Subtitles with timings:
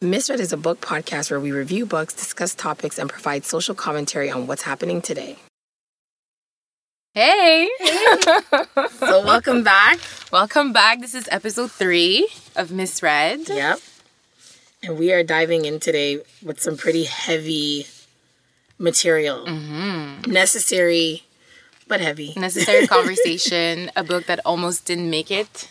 [0.00, 4.30] Misread is a book podcast where we review books, discuss topics, and provide social commentary
[4.30, 5.36] on what's happening today.
[7.14, 7.68] Hey!
[9.00, 9.98] So, welcome back.
[10.30, 11.00] Welcome back.
[11.00, 13.48] This is episode three of Misread.
[13.48, 13.80] Yep.
[14.84, 17.86] And we are diving in today with some pretty heavy
[18.78, 19.46] material.
[19.46, 20.30] Mm-hmm.
[20.30, 21.24] Necessary,
[21.88, 22.34] but heavy.
[22.36, 25.70] Necessary Conversation, a book that almost didn't make it.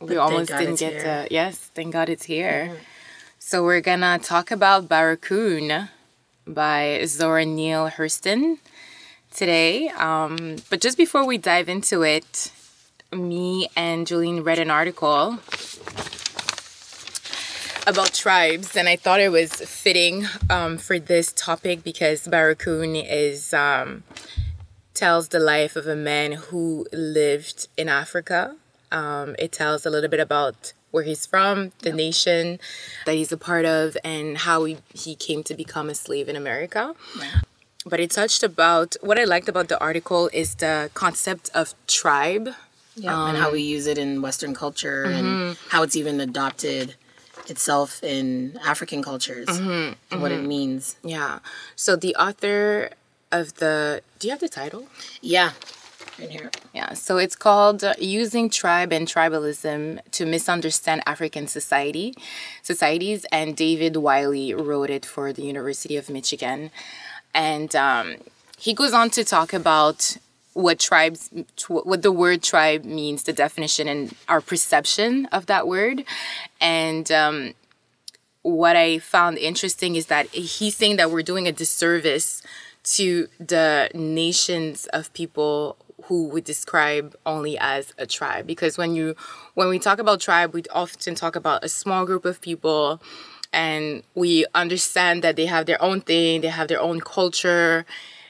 [0.00, 1.02] We almost didn't get here.
[1.02, 2.70] to, yes, thank God it's here.
[2.72, 2.82] Mm-hmm.
[3.48, 5.88] So we're gonna talk about Barracoon
[6.46, 8.58] by Zora Neale Hurston
[9.32, 9.88] today.
[9.88, 12.52] Um, but just before we dive into it,
[13.10, 15.38] me and Julene read an article
[17.86, 23.54] about tribes, and I thought it was fitting um, for this topic because Barracoon is
[23.54, 24.02] um,
[24.92, 28.56] tells the life of a man who lived in Africa.
[28.92, 32.58] Um, it tells a little bit about where he's from, the nation
[33.06, 36.36] that he's a part of, and how he, he came to become a slave in
[36.36, 36.94] America.
[37.84, 42.50] But it touched about what I liked about the article is the concept of tribe.
[42.96, 43.12] Yep.
[43.12, 45.68] and how we um, use it in Western culture and mm-hmm.
[45.68, 46.96] how it's even adopted
[47.46, 50.48] itself in African cultures mm-hmm, and what it mm-hmm.
[50.48, 50.96] means.
[51.04, 51.38] Yeah.
[51.76, 52.90] So the author
[53.30, 54.86] of the do you have the title?
[55.20, 55.52] Yeah.
[56.18, 56.50] Right here.
[56.74, 62.14] Yeah, so it's called uh, Using Tribe and Tribalism to Misunderstand African Society,
[62.62, 66.70] Societies, and David Wiley wrote it for the University of Michigan.
[67.32, 68.16] And um,
[68.58, 70.16] he goes on to talk about
[70.54, 71.30] what tribes,
[71.68, 76.04] what the word tribe means, the definition, and our perception of that word.
[76.60, 77.54] And um,
[78.42, 82.42] what I found interesting is that he's saying that we're doing a disservice
[82.96, 88.46] to the nations of people who we describe only as a tribe.
[88.46, 89.14] Because when you
[89.54, 93.00] when we talk about tribe we often talk about a small group of people
[93.52, 97.86] and we understand that they have their own thing they have their own culture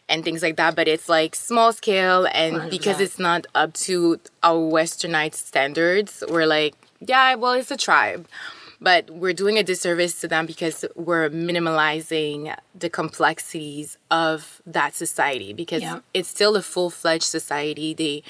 [0.08, 4.18] and things like that but it's like small scale and because it's not up to
[4.42, 8.26] our westernized standards we're like yeah well it's a tribe
[8.80, 15.52] but we're doing a disservice to them because we're minimalizing the complexities of that society
[15.52, 16.00] because Yeah.
[16.14, 18.22] it's still a full-fledged society they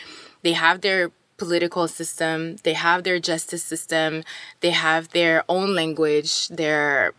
[0.42, 4.24] they have their political system they have their justice system
[4.60, 7.12] they have their own language their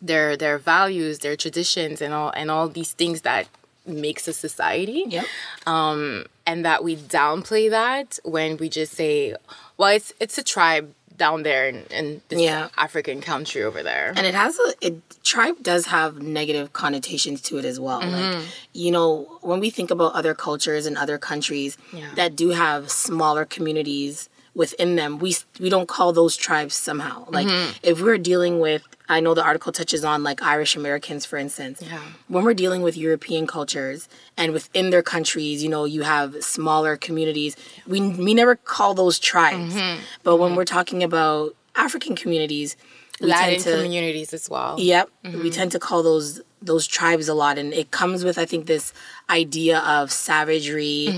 [0.00, 3.46] their their values their traditions and all and all these things that
[3.86, 5.24] makes a society Yep.
[5.66, 9.34] Um, and that we downplay that when we just say
[9.78, 12.68] well it's it's a tribe down there in, in this Yeah.
[12.76, 17.58] african country over there And it has a it tribe does have negative connotations to
[17.58, 18.00] it as well.
[18.00, 18.44] Like mm-hmm.
[18.72, 22.10] you know, when we think about other cultures and other countries Yeah.
[22.14, 27.26] that do have smaller communities within them, we we don't call those tribes somehow.
[27.28, 27.72] Like mm-hmm.
[27.82, 31.82] if we're dealing with I know the article touches on like Irish Americans for instance.
[31.82, 32.00] Yeah.
[32.28, 36.96] When we're dealing with European cultures and within their countries, you know, you have smaller
[36.96, 37.56] communities.
[37.86, 39.74] We we never call those tribes.
[39.74, 40.00] Mm-hmm.
[40.22, 40.56] But when mm-hmm.
[40.56, 42.76] we're talking about African communities,
[43.20, 45.10] we latin tend to communities as well Yep.
[45.24, 45.48] We mm-hmm.
[45.50, 48.92] tend to call those those tribes a lot and it comes with I think this
[49.30, 51.08] idea of savagery.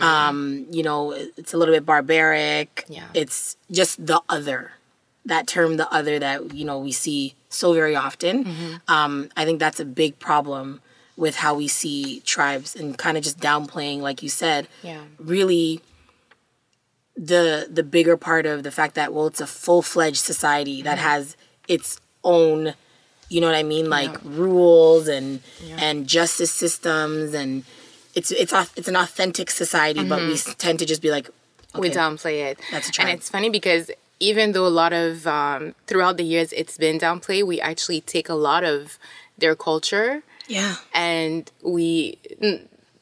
[0.00, 2.84] Um, you know, it's a little bit barbaric.
[2.88, 3.06] Yeah.
[3.14, 4.72] It's just the other.
[5.24, 8.44] That term the other that, you know, we see so very often.
[8.44, 8.74] Mm-hmm.
[8.88, 10.80] Um, I think that's a big problem
[11.16, 15.02] with how we see tribes and kind of just downplaying like you said yeah.
[15.18, 15.82] really
[17.14, 21.08] the the bigger part of the fact that well it's a full-fledged society that mm-hmm.
[21.08, 21.36] has
[21.68, 22.72] its own
[23.28, 25.42] you know what i mean like rules and
[25.76, 27.64] and justice systems and
[28.14, 30.52] it's it's it's an authentic society but we mm-hmm.
[30.52, 31.28] tend to just be like
[31.78, 32.58] we downplay it.
[32.70, 36.52] That's a and it's funny because even though a lot of um, throughout the years
[36.52, 38.98] it's been downplayed we actually take a lot of
[39.38, 40.22] their culture.
[40.46, 40.76] Yeah.
[40.92, 42.18] And we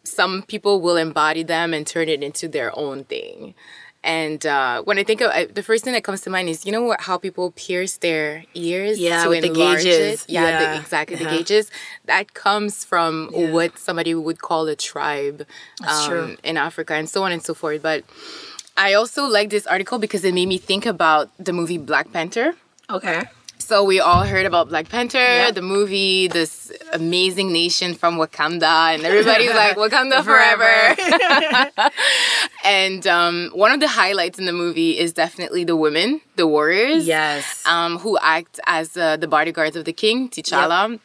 [0.05, 3.55] some people will embody them and turn it into their own thing.
[4.05, 6.65] And uh, when I think of I, the first thing that comes to mind is
[6.65, 10.23] you know what how people pierce their ears Yeah, to with the enlarge gauges.
[10.25, 10.31] it?
[10.31, 10.75] yeah, Yeah.
[10.75, 11.25] The, exactly Uh-huh.
[11.31, 11.71] the gauges.
[12.05, 15.45] That comes from what somebody would call a tribe
[15.87, 17.83] um, in Africa and so on and so forth.
[17.83, 18.05] But
[18.79, 22.55] I also like this article because it made me think about the movie Black Panther
[22.89, 23.25] okay
[23.61, 25.51] so we all heard about Black Panther, Yeah.
[25.51, 30.97] the movie, this amazing nation from Wakanda, and everybody's like Wakanda forever.
[32.65, 37.07] and um, one of the highlights in the movie is definitely the women, the warriors,
[37.07, 40.99] yes um, who act as uh, the bodyguards of the king, T'Challa.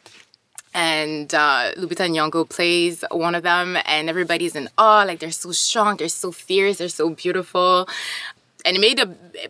[0.74, 5.04] And uh, Lupita Nyong'o plays one of them, and everybody's in awe.
[5.04, 7.88] Like they're so strong, they're so fierce, they're so beautiful
[8.66, 9.06] and it made a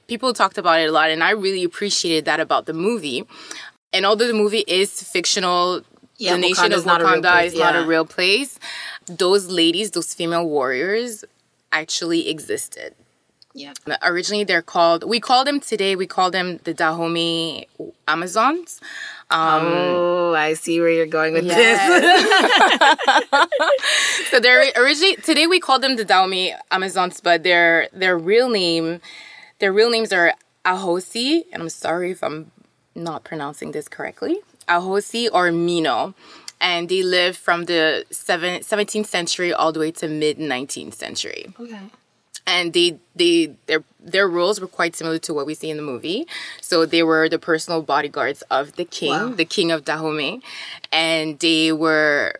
[0.08, 3.24] people talked about it a lot and i really appreciated that about the movie
[3.94, 5.82] and although the movie is fictional,
[6.18, 8.58] Yeah, the nation of not Wakanda place, is not a real place.
[9.06, 11.24] Those ladies, those female warriors,
[11.70, 12.94] actually existed.
[13.54, 13.72] Yeah.
[14.02, 15.04] Originally, they're called.
[15.04, 15.94] We call them today.
[15.94, 17.68] We call them the Dahomey
[18.08, 18.80] Amazons.
[19.30, 21.80] Um, oh, I see where you're going with this.
[24.30, 29.00] So they're originally today we call them the Dahomey Amazons, but their their real name,
[29.60, 30.34] their real names are
[30.64, 32.50] Ahosi, and I'm sorry if I'm
[32.94, 34.38] not pronouncing this correctly.
[34.68, 36.14] Ahosi or Mino.
[36.60, 41.52] And they lived from the seven, 17th century all the way to mid 19th century
[41.60, 41.80] Okay.
[42.46, 45.82] And they they their their roles were quite similar to what we see in the
[45.82, 46.26] movie.
[46.60, 49.28] So they were the personal bodyguards of the king, Wow.
[49.30, 50.42] the king of Dahomey,
[50.92, 52.34] and they were.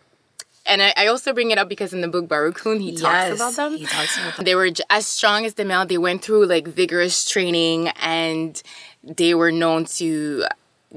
[0.67, 3.35] And I, I also bring it up because in the book Barracoon he talks Yes,
[3.35, 3.77] about them.
[3.77, 4.45] he talks about them.
[4.45, 5.85] They were j- as strong as the male.
[5.85, 8.61] They went through like vigorous training, and
[9.03, 10.45] they were known to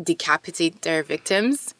[0.02, 1.74] decapitate their victims.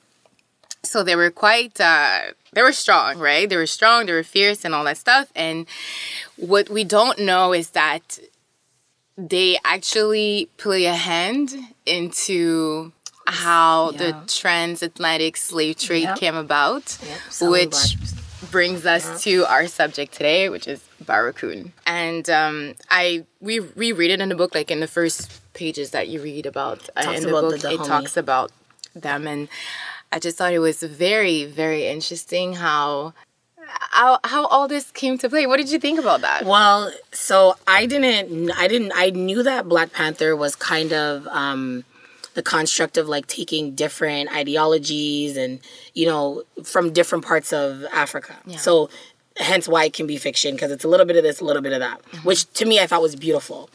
[0.83, 2.21] So they were quite, uh,
[2.53, 3.49] they were strong, right?
[3.49, 5.29] They were strong, they were fierce, and all that stuff.
[5.35, 5.67] And
[6.37, 8.19] what we don't know is that
[9.17, 11.55] they actually play a hand
[11.85, 12.93] into
[13.27, 16.19] how the transatlantic slave trade Yep.
[16.19, 17.19] came about, Yep,
[17.51, 17.97] which
[18.51, 21.73] brings us to our subject today, which is Barracoon.
[21.87, 26.09] And um, I we reread it in the book, like in the first pages that
[26.09, 27.89] you read about uh, in the about book, the it Dahomey.
[27.89, 28.53] talks about
[28.95, 29.49] them, and
[30.11, 33.15] I just thought it was very, very interesting how.
[33.91, 35.47] How, how all this came to play.
[35.47, 36.47] What did you think about that?
[36.47, 41.85] Well, so I didn't, I didn't, I knew that Black Panther was kind of um,
[42.33, 45.61] the construct of like taking different ideologies and,
[45.93, 48.37] you know, from different parts of Africa.
[48.57, 48.89] So
[49.37, 51.63] hence why it can be fiction because it's a little bit of this, a little
[51.63, 53.69] bit of that, which to me I thought was beautiful.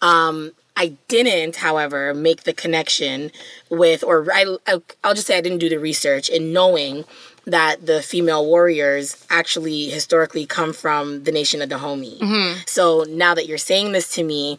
[0.00, 3.30] Um, I didn't, however, make the connection
[3.68, 4.56] with, or I,
[5.04, 7.04] I'll just say I didn't do the research in knowing
[7.46, 12.18] that the female warriors actually historically come from the nation of Dahomey.
[12.66, 14.58] So now that you're saying this to me,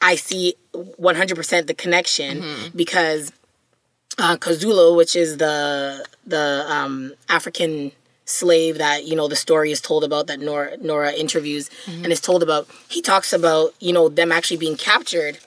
[0.00, 2.42] I see 100% the connection
[2.74, 3.32] because
[4.18, 7.92] uh, Kazulu, which is the the um, African
[8.26, 12.04] slave that you know the story is told about that Zora Zora interviews mm-hmm.
[12.04, 12.68] and is told about.
[12.88, 15.38] He talks about you know them actually being captured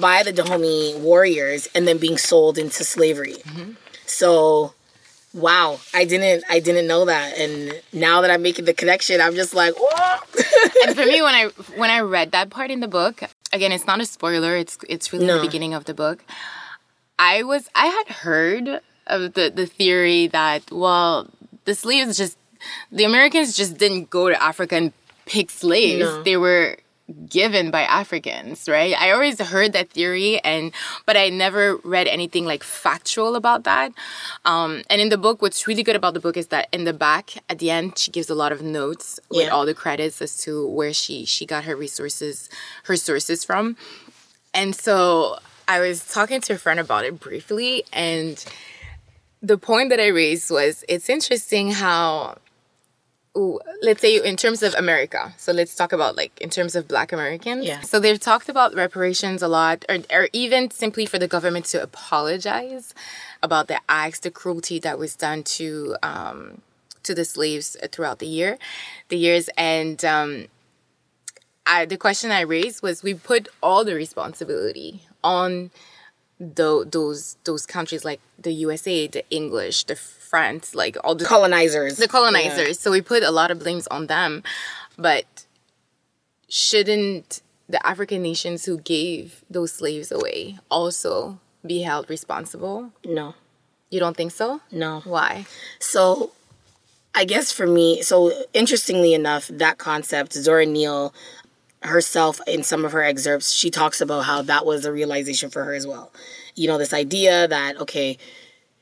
[0.00, 3.34] by the Dahomey warriors and then being sold into slavery.
[3.34, 3.72] Mm-hmm.
[4.06, 4.74] So,
[5.34, 9.34] wow, I didn't I didn't know that, and now that I'm making the connection, I'm
[9.34, 9.74] just like,
[10.86, 13.22] and for me when i when i read that part in the book
[13.52, 15.36] again it's not a spoiler it's it's really No.
[15.36, 16.24] the beginning of the book
[17.18, 21.28] i was i had heard of the the theory that well
[21.64, 22.36] the slaves just
[22.90, 24.92] the americans just didn't go to africa and
[25.26, 26.00] pick slaves.
[26.00, 26.22] No.
[26.22, 26.76] they were
[27.28, 28.94] given by africans right?
[28.98, 30.72] I always heard that theory and
[31.04, 33.92] but i never read anything like factual about that.
[34.44, 36.92] Um, and in the book what's really good about the book is that in the
[36.92, 40.38] back at the end she gives a lot of notes with all the credits as
[40.44, 42.48] to where she she got her resources
[42.84, 43.76] her sources from.
[44.54, 45.38] And so
[45.68, 48.44] i was talking to a friend about it briefly and
[49.42, 52.36] the point that i raised was it's interesting how
[53.36, 56.86] ooh, let's say in terms of america so let's talk about like in terms of
[56.86, 57.80] black americans Yeah.
[57.80, 61.82] so they've talked about reparations a lot or, or even simply for the government to
[61.82, 62.94] apologize
[63.42, 66.60] about the acts the cruelty that was done to um,
[67.02, 68.58] to the slaves throughout the year
[69.08, 70.46] the years and um,
[71.66, 75.70] I, the question I raised was we put all the responsibility on
[76.42, 81.96] tho- those those countries like the USA, the English, the France, like all the colonizers.
[81.96, 82.78] the colonizers.
[82.80, 84.42] So we put a lot of blames on them,
[84.98, 85.46] but
[86.48, 92.92] shouldn't the African nations who gave those slaves away also be held responsible?
[93.04, 93.34] no,
[93.90, 94.60] You don't think so?
[94.70, 95.00] no.
[95.04, 95.46] Why?
[95.78, 96.32] So,
[97.14, 101.14] I guess for me, so interestingly enough, that concept, Zora Neale
[101.82, 105.64] herself, in some of her excerpts, she talks about how that was a realization for
[105.64, 106.12] her as well.
[106.54, 108.18] You know, this idea that, okay,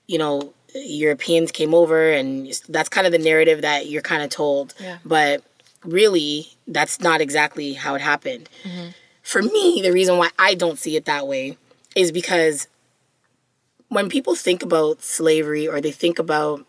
[0.07, 4.31] you know, Europeans came over, and that's kind of the narrative that you're kind of
[4.31, 4.75] told.
[4.79, 4.99] Yeah.
[5.05, 5.43] But
[5.85, 8.49] really, that's not exactly how it happened.
[8.65, 8.91] Mm-hmm.
[9.23, 11.57] For me, the reason why I don't see it that way
[11.95, 12.69] is because
[13.89, 16.65] when people think about slavery or they think about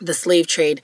[0.00, 0.82] the slave trade,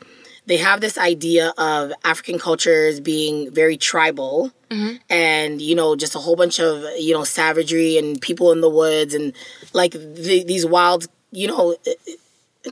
[0.49, 4.97] they have this idea of African cultures being very tribal mm-hmm.
[5.11, 8.71] and, you know, just a whole bunch of, you know, savagery and people in the
[8.71, 9.35] woods and
[9.75, 11.77] like the, these wild, you know,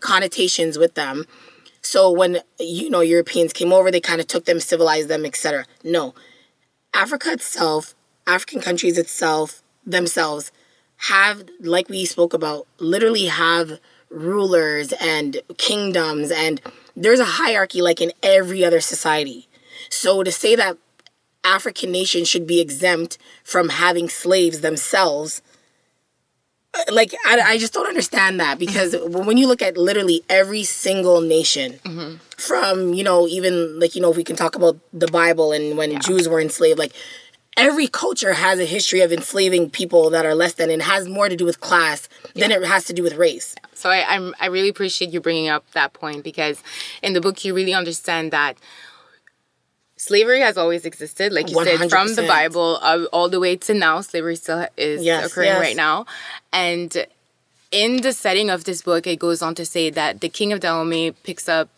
[0.00, 1.26] connotations with them.
[1.83, 5.66] So when, you know, Europeans came over, they kind of took them, civilized them, etc.
[5.85, 6.14] No.
[6.95, 7.95] Africa itself,
[8.26, 10.50] African countries itself, themselves,
[10.97, 13.78] have like we spoke about literally have
[14.09, 16.62] rulers and kingdoms and
[16.96, 19.48] there's a hierarchy like in every other society.
[19.90, 20.78] So to say that
[21.44, 25.42] African nations should be exempt from having slaves themselves
[26.76, 30.64] uh, like I, I just don't understand that because when you look at literally every
[30.64, 32.16] single nation mm-hmm.
[32.36, 35.78] from you know even like you know if we can talk about the bible and
[35.78, 35.98] when yeah.
[36.00, 36.92] jews were enslaved like
[37.56, 41.28] every culture has a history of enslaving people that are less than and has more
[41.28, 44.46] to do with class than it has to do with race so I, I'm, I
[44.46, 46.62] really appreciate you bringing up that point because
[47.02, 48.56] in the book you really understand that
[49.96, 51.64] slavery has always existed like you 100%.
[51.64, 55.48] said from the bible uh, all the way to now slavery still is yes, occurring
[55.48, 55.60] yes.
[55.60, 56.04] right now
[56.52, 57.06] and
[57.72, 60.60] in the setting of this book it goes on to say that the king of
[60.60, 61.70] dahomey picks up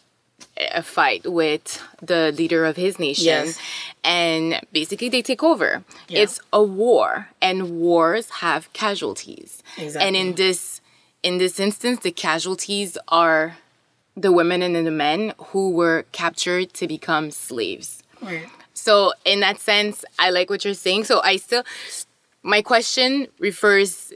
[0.72, 3.58] a fight with the leader of his nation yes.
[4.04, 6.20] and basically they take over yeah.
[6.20, 10.06] it's a war and wars have casualties exactly.
[10.06, 10.80] and in this
[11.22, 13.56] in this instance the casualties are
[14.16, 18.46] the women and the men who were captured to become slaves right.
[18.74, 21.62] so in that sense i like what you're saying so i still
[22.42, 24.12] my question refers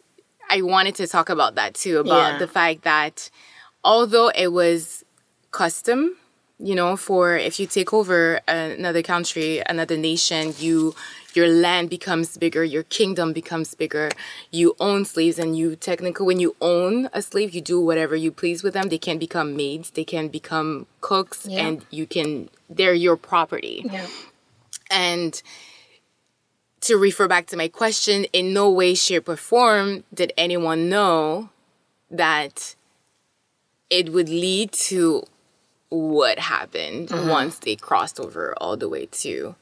[0.51, 2.39] i wanted to talk about that too about yeah.
[2.39, 3.31] the fact that
[3.85, 5.05] although it was
[5.53, 6.17] custom
[6.59, 10.95] you know for if you take over another country another nation you
[11.35, 14.09] your land becomes bigger your kingdom becomes bigger
[14.51, 18.31] you own slaves and you technically when you own a slave you do whatever you
[18.31, 21.67] please with them they can become maids they can become cooks yeah.
[21.67, 24.07] and you can they're your property yeah.
[24.91, 25.43] and
[26.81, 31.49] to refer back to my question in no way shape or form did anyone know
[32.11, 32.75] that
[33.89, 35.23] it would lead to
[35.93, 37.29] what happened mm-hmm.
[37.29, 39.55] once they crossed over all the way to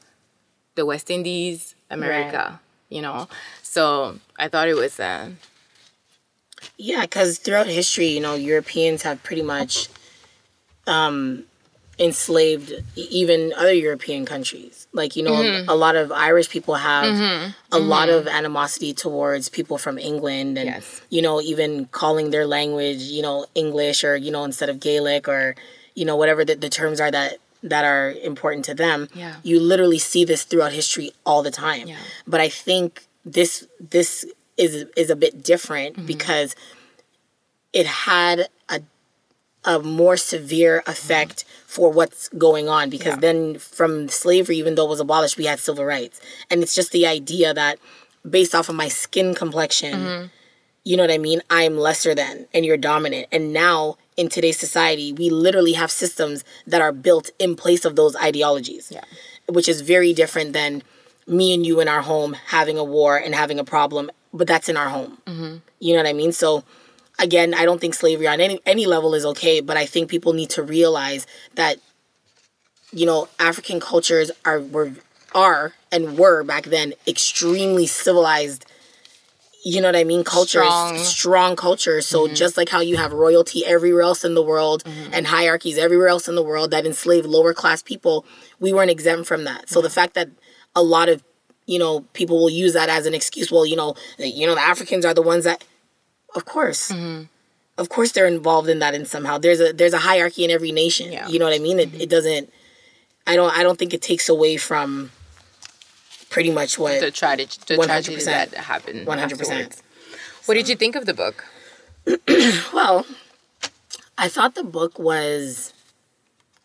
[0.75, 2.59] the West Indies, America, right.
[2.89, 3.27] you know.
[3.61, 5.31] So I thought it was uh
[6.77, 9.87] yeah, because throughout history, you know, Europeans have pretty much
[10.87, 11.43] um,
[11.99, 14.87] enslaved even other European countries.
[14.93, 15.69] Like, you know, mm-hmm.
[15.69, 17.21] a, lot of Irish people have mm-hmm.
[17.21, 17.87] a mm-hmm.
[17.87, 21.01] lot of animosity towards people from England and, yes.
[21.09, 25.27] you know, even calling their language, you know, English or, you know, instead of Gaelic
[25.27, 25.55] or,
[25.95, 29.35] you know whatever the, the terms are that that are important to them yeah.
[29.43, 31.97] you literally see this throughout history all the time yeah.
[32.27, 34.25] but i think this this
[34.57, 36.05] is is a bit different mm-hmm.
[36.07, 36.55] because
[37.73, 38.81] it had a
[39.63, 41.67] a more severe effect mm-hmm.
[41.67, 43.19] for what's going on because yeah.
[43.19, 46.19] then from slavery even though it was abolished we had civil rights
[46.49, 47.77] and it's just the idea that
[48.27, 50.25] based off of my skin complexion mm-hmm.
[50.83, 54.59] You know what i mean i'm lesser than and you're dominant and now in today's
[54.59, 59.03] society, we literally have systems that are built in place of those ideologies, yeah.
[59.47, 60.83] which is very different than
[61.27, 64.69] me and you in our home having a war and having a problem, but that's
[64.69, 65.17] in our home.
[65.25, 65.57] Mm-hmm.
[65.79, 66.31] You know what I mean?
[66.31, 66.63] So,
[67.19, 70.33] again, I don't think slavery on any any level is okay, but I think people
[70.33, 71.77] need to realize that,
[72.91, 74.91] you know, African cultures are were
[75.33, 78.65] are and were back then extremely civilized
[79.63, 80.23] you know what I mean?
[80.23, 82.01] Culture, strong, strong culture.
[82.01, 82.33] So mm-hmm.
[82.33, 85.13] just like how you have royalty everywhere else in the world mm-hmm.
[85.13, 88.25] and hierarchies everywhere else in the world that enslave lower class people,
[88.59, 89.69] we weren't exempt from that.
[89.69, 89.83] So mm-hmm.
[89.83, 90.29] the fact that
[90.75, 91.23] a lot of
[91.67, 93.51] you know people will use that as an excuse.
[93.51, 95.63] Well, you know, you know the Africans are the ones that,
[96.35, 96.91] of course.
[96.91, 97.23] Mm-hmm.
[97.77, 99.37] Of course, they're involved in that in somehow.
[99.37, 101.11] There's a there's a hierarchy in every nation.
[101.11, 101.27] Yeah.
[101.27, 101.79] You know what I mean?
[101.79, 102.01] It, mm-hmm.
[102.01, 102.51] it doesn't.
[103.25, 103.55] I don't.
[103.57, 105.11] I don't think it takes away from
[106.31, 109.05] pretty much what the tragedy, the tragedy that happened.
[109.05, 109.79] One hundred percent.
[110.45, 111.45] What did you think of the book?
[112.73, 113.05] well,
[114.17, 115.73] I thought the book was,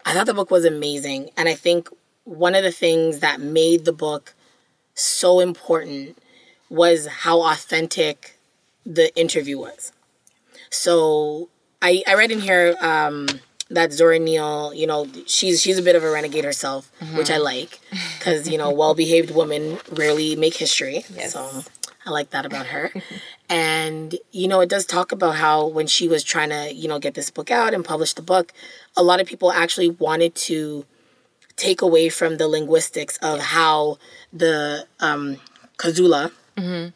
[0.07, 1.91] I thought the book was amazing, and I think
[2.25, 4.35] one of the things that made the book
[4.95, 6.17] so important
[6.71, 8.39] was how authentic
[8.87, 9.93] the interview was.
[10.71, 11.51] So
[11.83, 12.77] I I read in here.
[12.81, 13.27] Um,
[13.71, 17.17] that Zora Neale, you know, she's she's a bit of a renegade herself, mm-hmm.
[17.17, 17.81] which I like,
[18.19, 21.05] because you know, well-behaved women rarely make history.
[21.15, 21.33] Yes.
[21.33, 21.65] So
[22.05, 22.93] I like that about her.
[23.49, 26.99] and you know, it does talk about how when she was trying to, you know,
[26.99, 28.53] get this book out and publish the book,
[28.97, 30.85] a lot of people actually wanted to
[31.57, 33.99] take away from the linguistics of how
[34.33, 35.39] the um,
[35.79, 36.31] Kazula.
[36.57, 36.91] Mm-hmm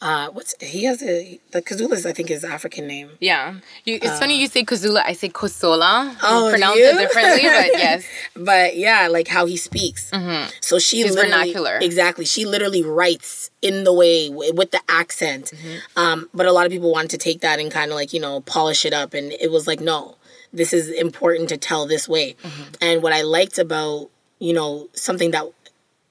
[0.00, 3.10] uh, what's he has a the Kazula's I think his African name.
[3.18, 3.54] Yeah,
[3.84, 5.02] you, it's uh, funny you say Kazula.
[5.04, 6.14] I say Kosola.
[6.22, 8.04] Oh, pronounce it differently, but yes.
[8.34, 10.10] but yeah, like how he speaks.
[10.10, 10.50] Mm-hmm.
[10.60, 11.78] So she His vernacular.
[11.80, 15.46] Exactly, she literally writes in the way with the accent.
[15.46, 15.98] Mm-hmm.
[15.98, 18.20] Um, but a lot of people wanted to take that and kind of like you
[18.20, 20.16] know polish it up, and it was like no,
[20.52, 22.36] this is important to tell this way.
[22.42, 22.62] Mm-hmm.
[22.82, 25.46] And what I liked about you know something that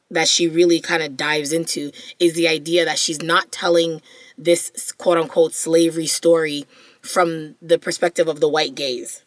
[0.09, 4.01] that she really kind of dives into is the idea that she's not telling
[4.37, 6.65] this quote unquote slavery story
[7.01, 9.23] from the perspective of the white gaze.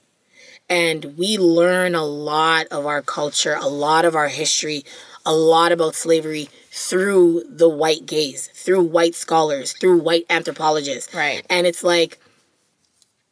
[0.70, 4.84] And we learn a lot of our culture, a lot of our history,
[5.24, 11.14] a lot about slavery through the white gaze, through white scholars, through white anthropologists.
[11.14, 11.44] Right.
[11.48, 12.18] And it's like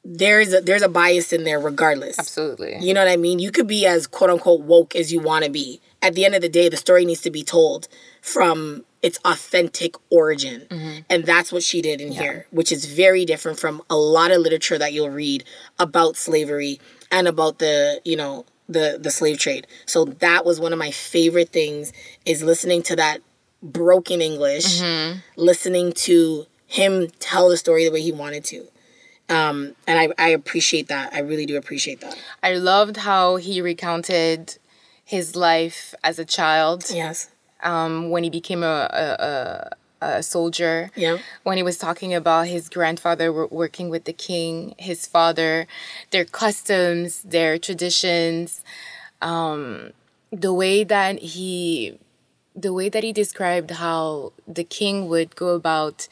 [0.08, 2.18] there's a, there's a bias in there regardless.
[2.18, 2.78] Absolutely.
[2.78, 3.40] You know what I mean?
[3.40, 5.80] You could be as quote unquote woke as you want to be.
[6.00, 7.88] At the end of the day, the story needs to be told
[8.20, 10.66] from its authentic origin.
[10.70, 10.98] Mm-hmm.
[11.10, 12.22] And that's what she did in yeah.
[12.22, 15.42] here, which is very different from a lot of literature that you'll read
[15.78, 19.66] about slavery and about the, you know, the the slave trade.
[19.86, 21.92] So that was one of my favorite things
[22.24, 23.22] is listening to that
[23.62, 25.18] broken English, mm-hmm.
[25.36, 28.68] listening to him tell the story the way he wanted to.
[29.28, 31.12] Um, and I, I appreciate that.
[31.12, 32.16] I really do appreciate that.
[32.42, 34.58] I loved how he recounted
[35.04, 36.84] his life as a child.
[36.90, 37.30] Yes.
[37.62, 39.70] Um, when he became a, a,
[40.02, 40.90] a, a soldier.
[40.94, 41.18] Yeah.
[41.42, 45.66] When he was talking about his grandfather working with the king, his father,
[46.10, 48.62] their customs, their traditions,
[49.22, 49.92] um,
[50.30, 51.98] the way that he,
[52.54, 56.08] the way that he described how the king would go about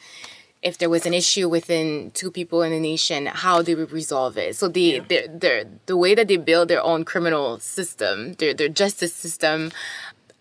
[0.65, 4.35] if there was an issue within two people in a nation, how they would resolve
[4.35, 4.55] it.
[4.55, 5.27] So the yeah.
[5.27, 9.71] the the way that they build their own criminal system, their their justice system,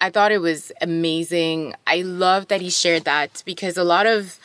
[0.01, 1.75] I thought it was amazing.
[1.87, 4.39] I love that he shared that because a lot of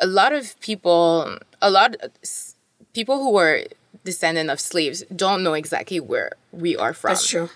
[0.00, 1.96] a lot of people, a lot
[2.94, 3.64] people who were
[4.04, 7.10] descendant of slaves don't know exactly where we are from.
[7.10, 7.50] That's true.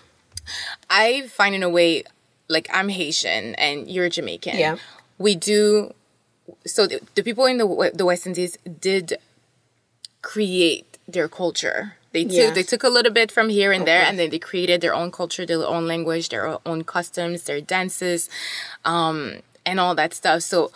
[0.89, 2.03] I find in a way
[2.49, 4.59] like I'm Haitian and you're Jamaican.
[4.59, 4.75] Yeah.
[5.17, 5.93] We do
[6.65, 9.17] so the, the people in the the West Indies did
[10.21, 11.95] create their culture.
[12.11, 12.55] They took yes.
[12.55, 13.91] they took a little bit from here and okay.
[13.91, 17.61] there, and then they created their own culture, their own language, their own customs, their
[17.61, 18.29] dances,
[18.85, 20.41] um, and all that stuff.
[20.41, 20.71] So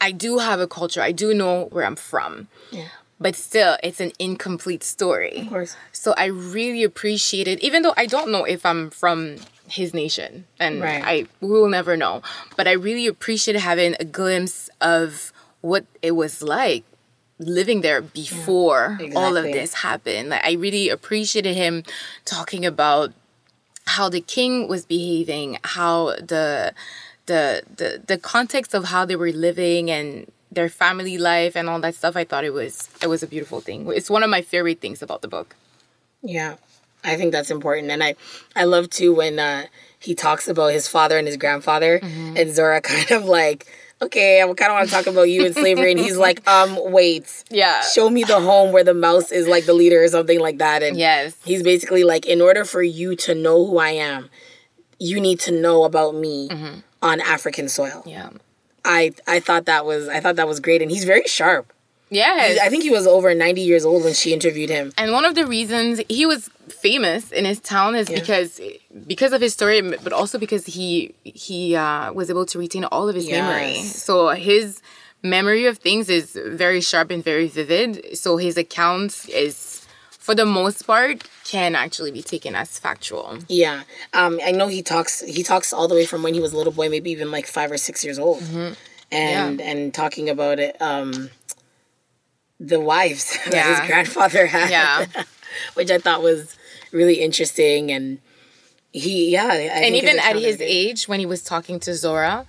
[0.00, 1.02] I do have a culture.
[1.02, 2.48] I do know where I'm from.
[2.70, 2.88] Yeah.
[3.20, 5.38] But still, it's an incomplete story.
[5.38, 5.76] Of course.
[5.92, 9.36] So I really appreciate it, even though I don't know if I'm from
[9.74, 11.02] his nation and right.
[11.04, 12.22] I we will never know.
[12.56, 16.84] But I really appreciate having a glimpse of what it was like
[17.38, 19.16] living there before yeah, exactly.
[19.16, 20.28] all of this happened.
[20.30, 21.82] Like I really appreciated him
[22.24, 23.12] talking about
[23.86, 26.72] how the king was behaving, how the
[27.26, 31.80] the the the context of how they were living and their family life and all
[31.80, 32.16] that stuff.
[32.16, 33.90] I thought it was it was a beautiful thing.
[33.92, 35.56] It's one of my favorite things about the book.
[36.22, 36.56] Yeah.
[37.04, 38.14] I think that's important, and I,
[38.56, 39.66] I love too when uh,
[39.98, 42.36] he talks about his father and his grandfather, mm-hmm.
[42.36, 43.66] and Zora kind of like,
[44.00, 46.78] okay, I kind of want to talk about you and slavery, and he's like, um,
[46.92, 50.40] wait, yeah, show me the home where the mouse is like the leader or something
[50.40, 53.90] like that, and yes, he's basically like, in order for you to know who I
[53.90, 54.30] am,
[54.98, 56.80] you need to know about me mm-hmm.
[57.02, 58.02] on African soil.
[58.06, 58.30] Yeah,
[58.84, 61.73] I I thought that was I thought that was great, and he's very sharp.
[62.10, 62.58] Yes.
[62.60, 64.92] I think he was over 90 years old when she interviewed him.
[64.96, 68.20] And one of the reasons he was famous in his town is yeah.
[68.20, 68.60] because
[69.06, 73.08] because of his story but also because he he uh, was able to retain all
[73.08, 73.40] of his yes.
[73.40, 73.82] memory.
[73.82, 74.82] So his
[75.22, 78.16] memory of things is very sharp and very vivid.
[78.16, 83.38] So his accounts is for the most part can actually be taken as factual.
[83.48, 83.82] Yeah.
[84.12, 86.56] Um I know he talks he talks all the way from when he was a
[86.56, 88.40] little boy maybe even like 5 or 6 years old.
[88.42, 88.74] Mm-hmm.
[89.12, 89.66] And yeah.
[89.66, 91.30] and talking about it um
[92.60, 93.50] the wives yeah.
[93.50, 94.70] that his grandfather had.
[94.70, 95.06] Yeah.
[95.74, 96.56] which I thought was
[96.90, 98.18] really interesting and
[98.92, 102.46] he yeah I and even at his age when he was talking to Zora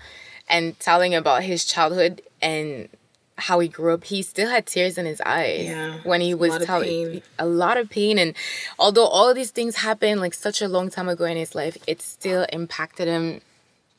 [0.48, 2.90] and telling about his childhood and
[3.38, 6.64] how he grew up, he still had tears in his eyes yeah, when he was
[6.66, 8.18] telling a lot of pain.
[8.18, 8.34] And
[8.80, 11.78] although all of these things happened like such a long time ago in his life,
[11.86, 13.42] it still impacted him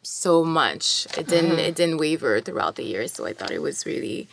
[0.02, 1.06] so much.
[1.18, 1.58] It didn't mm-hmm.
[1.58, 3.12] it didn't waver throughout the years.
[3.12, 4.28] So I thought it was really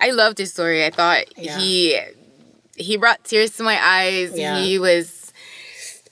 [0.00, 0.84] I loved his story.
[0.84, 1.58] I thought yeah.
[1.58, 1.98] he
[2.76, 4.36] he brought tears to my eyes.
[4.36, 4.58] Yeah.
[4.58, 5.32] He was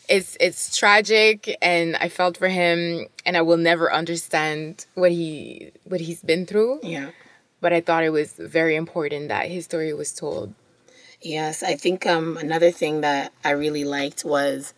[0.09, 5.71] it's it's tragic and I felt for him and I will never understand what he
[5.85, 6.81] what he's been through.
[6.83, 7.11] Yeah.
[7.61, 10.55] But I thought it was very important that his story was told.
[11.21, 14.75] Yes, I think um another thing that I really liked was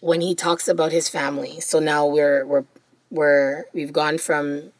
[0.00, 1.60] when he talks about his family.
[1.60, 2.64] So now we're we're
[3.10, 4.72] we're we've gone from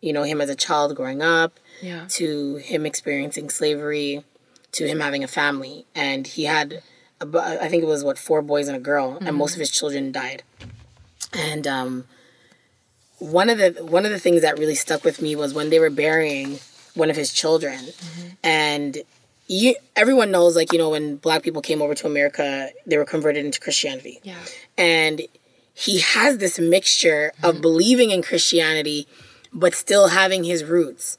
[0.00, 2.06] you know him as a child growing up yeah.
[2.10, 4.24] to him experiencing slavery,
[4.72, 6.82] to him having a family, and he had,
[7.20, 9.26] I think it was what four boys and a girl, mm-hmm.
[9.26, 10.42] and most of his children died.
[11.32, 12.04] And um,
[13.18, 15.78] one of the one of the things that really stuck with me was when they
[15.78, 16.58] were burying
[16.94, 18.28] one of his children, mm-hmm.
[18.42, 18.98] and
[19.46, 23.04] you everyone knows like you know when black people came over to America, they were
[23.04, 24.18] converted into Christianity.
[24.22, 24.38] Yeah,
[24.76, 25.22] and
[25.74, 29.06] he has this mixture of believing in Christianity
[29.52, 31.18] but still having his roots.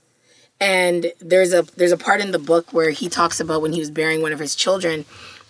[0.62, 3.80] And there's a there's a part in the book where he talks about when he
[3.80, 5.06] was burying one of his children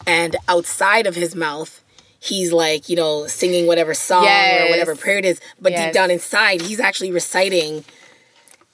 [0.08, 1.84] and outside of his mouth
[2.24, 4.62] he's like, you know, singing whatever song Yes.
[4.68, 5.86] or whatever prayer it is, but Yes.
[5.88, 7.84] deep down inside he's actually reciting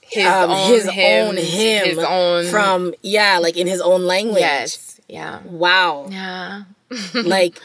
[0.02, 4.06] His um, own his hymns, own hymn his own from yeah, like in his own
[4.06, 4.40] language.
[4.42, 6.08] yes, yeah, Wow.
[6.12, 6.64] yeah,
[7.16, 7.60] like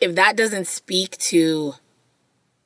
[0.00, 1.74] if that doesn't speak to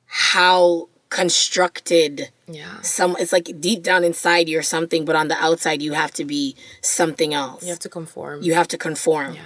[0.05, 2.81] how constructed yeah.
[2.81, 6.23] some it's like deep down inside you're something but on the outside you have to
[6.25, 8.41] be something else You have to conform.
[8.41, 9.41] you have to conform yeah,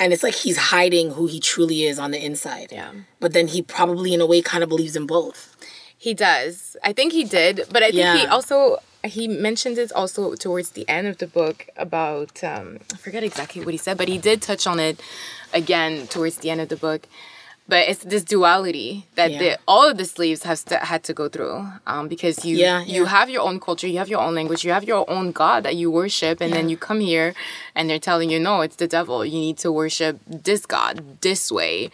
[0.00, 2.92] and it's like he's hiding who he truly is on the inside yeah.
[3.20, 5.56] but then he probably in a way kind of believes in both
[6.00, 6.76] He does.
[6.88, 8.78] I think he did, but I think he also
[9.14, 13.60] he mentioned it also towards the end of the book about um, I forget exactly
[13.64, 14.96] what he said, but he did touch on it
[15.60, 17.02] again towards the end of the book.
[17.70, 19.38] But it's this duality that Yeah.
[19.38, 22.80] the, all of the slaves have st- had to go through um, because you Yeah,
[22.82, 23.08] you yeah.
[23.10, 25.76] have your own culture, you have your own language, you have your own God that
[25.76, 27.34] you worship, and then you come here
[27.74, 29.22] and they're telling you no, it's the devil.
[29.24, 31.90] You need to worship this God this way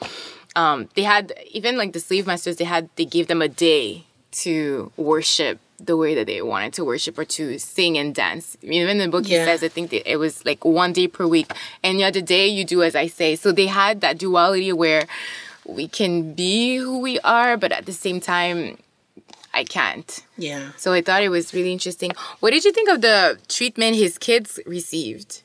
[0.56, 4.04] um, they had even like the slave masters they had they gave them a day
[4.30, 8.88] to worship the way that they wanted to worship or to sing and dance even
[8.88, 9.40] in the book Yeah.
[9.40, 11.50] he says i think that it was like one day per week
[11.82, 15.06] and the other day you do as i say so they had that duality where
[15.66, 18.76] we can be who we are but at the same time
[19.52, 23.00] i can't yeah so i thought it was really interesting what did you think of
[23.00, 25.42] the treatment his kids received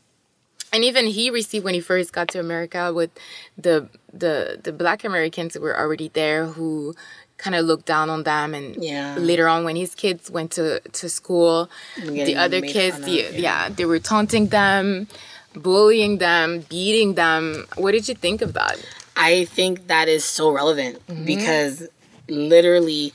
[0.72, 3.10] and even he received when he first got to America with
[3.58, 6.96] the the the black Americans who were already there who
[7.38, 9.16] kind of looked down on them and Yeah.
[9.18, 13.30] later on when his kids went to to school the other kids the, yeah.
[13.30, 13.70] yeah.
[13.70, 15.08] they were taunting them
[15.56, 18.78] bullying them beating them what did you think of that
[19.20, 21.26] I think that is so relevant Mm-hmm.
[21.26, 21.88] because
[22.30, 23.14] literally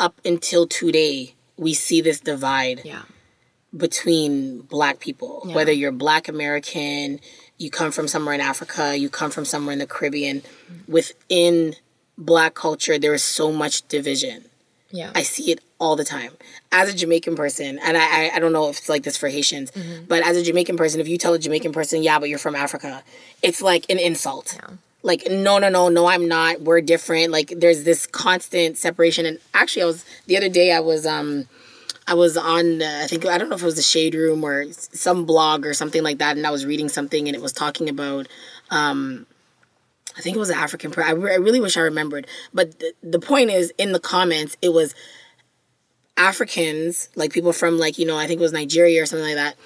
[0.00, 3.02] up until today we see this divide yeah.
[3.76, 5.42] between black people.
[5.46, 5.54] Yeah.
[5.54, 7.20] whether you're black american
[7.58, 10.42] you come from somewhere in africa you come from somewhere in the caribbean
[10.88, 11.74] within
[12.18, 14.44] black culture there is so much division.
[14.90, 15.10] Yeah.
[15.14, 16.32] I see it all the time.
[16.70, 19.28] As a jamaican person and i i, I don't know if it's like this for
[19.28, 19.70] haitians
[20.08, 22.54] but as a jamaican person if you tell a jamaican person yeah but you're from
[22.56, 23.02] africa
[23.42, 24.58] it's like an insult
[25.04, 27.30] like no no no no i'm not we're different.
[27.30, 29.26] Like there's this constant separation.
[29.26, 31.46] And actually i was the other day i was um
[32.06, 34.44] I was on, uh, I think, I don't know if it was the Shade Room
[34.44, 37.52] or some blog or something like that, and I was reading something and it was
[37.52, 38.28] talking about,
[38.70, 39.26] um,
[40.16, 42.26] I think it was an African, I, re- I really wish I remembered.
[42.52, 44.94] But th- the point is, in the comments, it was
[46.16, 49.36] Africans, like people from, like, you know, I think it was Nigeria or something like
[49.36, 49.56] that,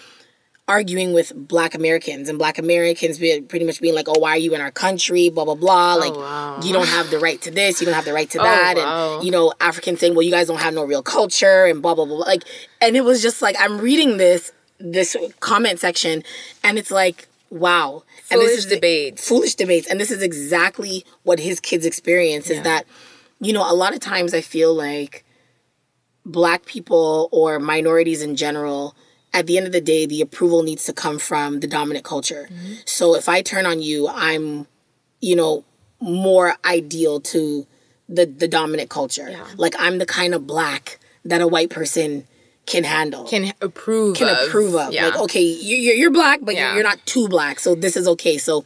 [0.68, 4.38] arguing with black Americans and black Americans be, pretty much being like, oh, why are
[4.38, 5.30] you in our country?
[5.30, 5.94] Blah, blah, blah.
[5.94, 6.60] Oh, like, wow.
[6.62, 8.76] you don't have the right to this, you don't have the right to oh, that.
[8.76, 9.16] wow.
[9.16, 11.94] And, you know, Africans saying, well, you guys don't have no real culture and blah,
[11.94, 12.18] blah, blah.
[12.18, 12.44] Like,
[12.80, 16.22] and it was just like, I'm reading this, this comment section,
[16.62, 18.04] and it's like, wow.
[18.30, 19.26] and Foolish this is debates.
[19.26, 19.88] Foolish debates.
[19.88, 22.84] And this is exactly what his kids experience is that,
[23.40, 25.24] you know, a lot of times I feel like
[26.26, 28.94] black people or minorities in general
[29.38, 32.44] at the end of the day the approval needs to come from the dominant culture.
[32.96, 33.98] So if i turn on you
[34.28, 34.66] i'm
[35.28, 35.52] you know
[36.00, 37.40] more ideal to
[38.16, 39.28] the the dominant culture.
[39.64, 40.98] Like i'm the kind of black
[41.30, 42.10] that a white person
[42.72, 43.24] can handle.
[43.32, 44.38] Can approve can of.
[44.48, 44.92] approve of.
[44.92, 45.06] Yeah.
[45.08, 46.74] Like okay you- you're, you're black but Yeah.
[46.74, 48.36] you're not too black so this is okay.
[48.38, 48.64] So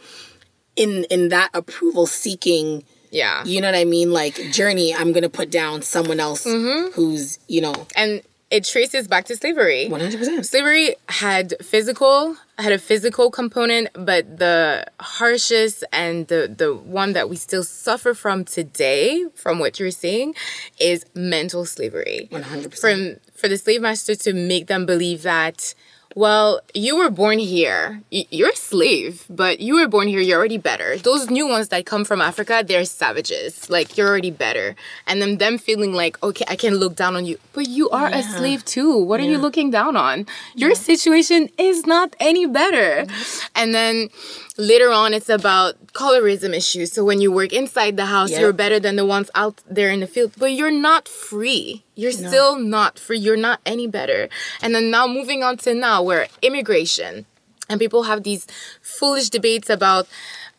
[0.77, 3.45] in in that approval seeking yeah.
[3.45, 4.11] you know what I mean?
[4.11, 6.93] Like journey, I'm gonna put down someone else Mm-hmm.
[6.97, 8.23] who's, you know, and
[8.53, 10.45] it traces back to slavery 100%.
[10.45, 17.27] slavery had physical had a physical component but the harshest and the the one that
[17.31, 20.35] we still suffer from today from what you're seeing,
[20.79, 22.79] is mental slavery 100%.
[22.79, 25.75] from for the slave master to make them believe that
[26.15, 28.03] well you were born here.
[28.11, 30.97] You're a slave but you were born here you're already better.
[30.99, 33.71] Those new ones that come from africa they're savages.
[33.71, 34.75] Like you're already better.
[35.07, 37.39] And then them feeling like okay i can look down on you.
[37.53, 38.97] But you are a slave too.
[38.99, 40.27] What are you looking down on?
[40.55, 43.07] Your situation is not any better.
[43.55, 44.11] And then
[44.59, 46.93] later on it's about colorism issues.
[46.93, 48.41] So when you work inside the house Yep.
[48.41, 50.33] you're better than the ones out there in the field.
[50.37, 51.85] But you're not free.
[51.95, 53.19] You're still not free.
[53.19, 54.29] You're not any better.
[54.61, 57.27] And then now moving on to now where immigration.
[57.69, 58.47] And people have these
[58.83, 60.07] foolish debates about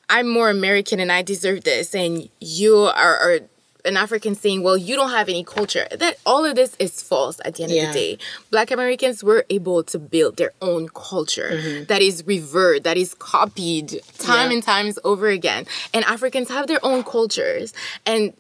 [0.10, 3.40] i'm more american and i deserve this and you are, are
[3.86, 5.88] an african saying well you don't have any culture.
[5.92, 8.18] That all of this is false at the end of the day.
[8.52, 11.84] Black americans were able to build their own culture mm-hmm.
[11.86, 14.56] that is revered that is copied time Yeah.
[14.56, 15.66] and times over again.
[15.94, 17.74] And africans have their own cultures
[18.06, 18.34] and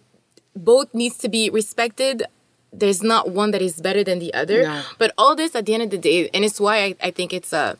[0.55, 2.23] both needs to be respected.
[2.71, 4.63] There's not one that is better than the other.
[4.63, 4.81] No.
[4.97, 7.33] but all this at the end of the day and it's why i, I think
[7.33, 7.77] it's a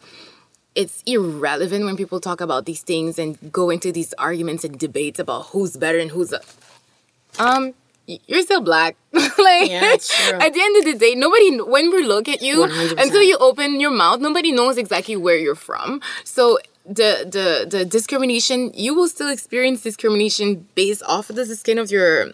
[0.76, 5.20] it's irrelevant when people talk about these things and go into these arguments and debates
[5.20, 6.34] about who's better and who's
[7.40, 7.74] um
[8.06, 8.96] you're still black.
[9.14, 9.82] Like Yeah,
[10.46, 13.02] at the end of the day nobody when we look at you 100%.
[13.02, 16.02] until you open your mouth nobody knows exactly where you're from.
[16.24, 21.78] So the the the discrimination you will still experience discrimination based off of the skin
[21.78, 22.32] of your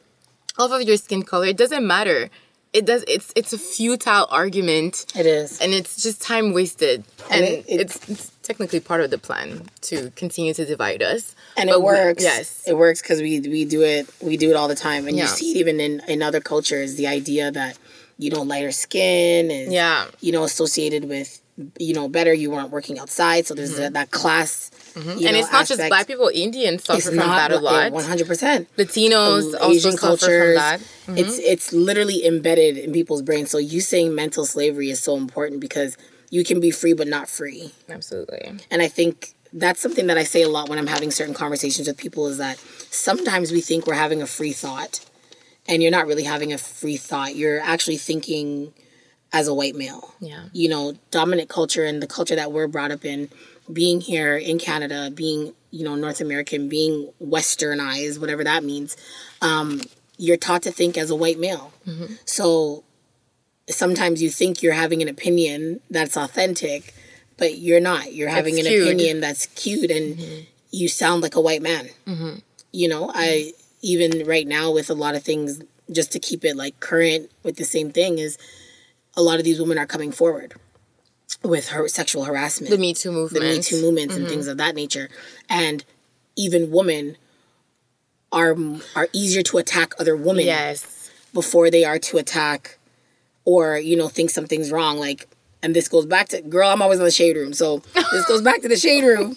[0.57, 1.45] off of your skin color.
[1.45, 2.29] It doesn't matter
[2.73, 5.60] it does it's it's a futile argument It is.
[5.60, 9.17] and it's just time wasted and, And it- it- it's, it's technically part of the
[9.17, 12.23] plan to continue to divide us and But it we- works.
[12.23, 15.15] yes it works because we we do it we do it all the time, and
[15.17, 15.23] Yeah.
[15.23, 16.95] you see it even in in other cultures.
[16.95, 17.77] The idea that
[18.17, 20.05] you know lighter skin is Yeah.
[20.21, 21.41] you know associated with
[21.77, 22.34] you know better.
[22.34, 23.82] You weren't working outside, so there's mm-hmm.
[23.82, 24.71] that, that class.
[24.93, 25.10] Mm-hmm.
[25.10, 28.04] and know, it's not just black people indians suffer It's from that a lot One
[28.04, 28.67] hundred percent.
[28.78, 30.45] latinos also Asian suffer cultures.
[30.47, 31.17] from that Mm-hmm.
[31.17, 33.49] It's it's literally embedded in people's brains.
[33.49, 35.97] So you saying mental slavery is so important because
[36.30, 37.71] you can be free but not free.
[37.89, 41.34] absolutely And I think that's something that I say a lot when I'm having certain
[41.34, 42.60] conversations with people is that
[42.91, 44.99] sometimes we think we're having a free thought
[45.67, 47.36] and you're not really having a free thought.
[47.36, 48.73] You're actually thinking
[49.34, 50.13] as a white male.
[50.19, 50.45] Yeah.
[50.54, 53.30] You know, dominant culture and the culture that we're brought up in,
[53.71, 58.97] being here in Canada, being, you know, North American, being westernized, whatever that means,
[59.41, 59.82] um,
[60.17, 61.71] you're taught to think as a white male.
[61.88, 62.13] Mm-hmm.
[62.25, 62.84] So
[63.69, 66.93] sometimes you think you're having an opinion that's authentic,
[67.38, 68.13] but you're not.
[68.13, 68.88] You're having an cued.
[68.88, 70.41] opinion that's cute and mm-hmm.
[70.71, 71.89] you sound like a white man.
[72.05, 72.39] Mm-hmm.
[72.71, 76.55] You know, I even right now with a lot of things, just to keep it
[76.55, 78.38] like current with the same thing, is
[79.15, 80.53] a lot of these women are coming forward
[81.43, 82.71] with her sexual harassment.
[82.71, 84.52] The me too movement, the Me Too movements and things mm-hmm.
[84.52, 85.10] of that nature,
[85.49, 85.84] and
[86.36, 87.17] even women
[88.32, 88.56] are
[88.95, 91.10] are easier to attack other women yes.
[91.34, 92.78] before they are to attack
[93.45, 94.97] or you know think something's wrong.
[94.97, 95.28] Like
[95.61, 98.41] and this goes back to girl i'm always in the shade room so this goes
[98.41, 99.35] back to the shade room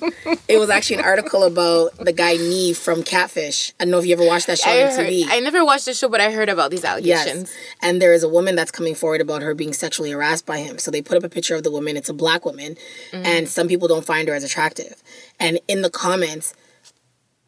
[0.49, 4.07] it was actually an article about the guy Nev from catfish i don't know if
[4.07, 6.21] you ever watched that show I, on heard, tv I never watched the show but
[6.21, 7.57] i heard about these allegations Yes.
[7.81, 10.79] And there is a woman that's coming forward about her being sexually harassed by him.
[10.79, 11.97] So they put up a picture of the woman.
[11.97, 12.77] It's a black woman.
[13.11, 13.27] Mm-hmm.
[13.27, 15.03] And some people don't find her as attractive.
[15.41, 16.55] And in the comments,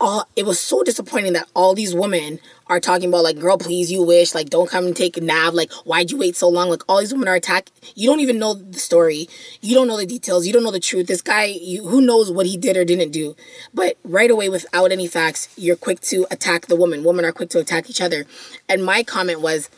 [0.00, 3.92] all it was so disappointing that all these women are talking about like, girl, please,
[3.92, 5.54] you wish, like, don't come and take a nab.
[5.54, 6.68] Like, why'd you wait so long?
[6.68, 7.70] Like, all these women are attacked.
[7.94, 9.28] You don't even know the story.
[9.60, 10.46] You don't know the details.
[10.46, 11.06] You don't know the truth.
[11.06, 13.36] This guy, you, who knows what he did or didn't do?
[13.72, 17.04] But right away, without any facts, you're quick to attack the woman.
[17.04, 18.24] Women are quick to attack each other.
[18.68, 19.70] And my comment was,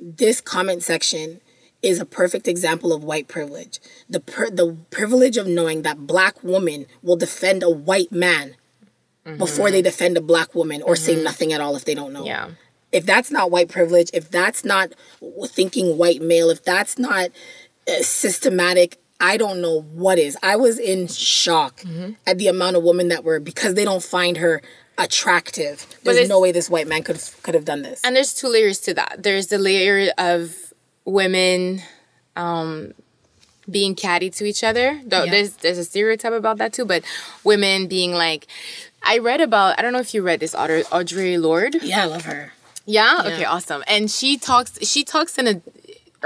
[0.00, 1.40] this comment section
[1.80, 3.80] is a perfect example of white privilege.
[4.08, 8.56] The per- the privilege of knowing that black women will defend a white man
[9.38, 12.24] before they defend a black woman or say nothing at all if they don't know.
[12.24, 12.50] yeah
[12.90, 14.92] If that's not white privilege, if that's not
[15.46, 17.30] thinking white male, if that's not
[17.88, 20.36] uh, systematic, I don't know what is.
[20.42, 21.82] I was in shock
[22.26, 24.60] at the amount of women that were because they don't find her
[24.98, 25.86] attractive.
[26.02, 28.00] There's it's- no way this white man could could have done this.
[28.04, 30.72] and there's two layers to that there's the layer of
[31.04, 31.82] women
[32.36, 32.92] um
[33.70, 35.30] being catty to each other though Yeah.
[35.30, 37.02] there's there's a stereotype about that too but
[37.44, 38.46] women being like
[39.04, 42.06] i read about i don't know if you read this author audre lorde yeah, I
[42.06, 42.52] love her.
[42.86, 43.22] yeah?
[43.26, 43.82] Okay, awesome.
[43.86, 45.62] And she talks she talks in a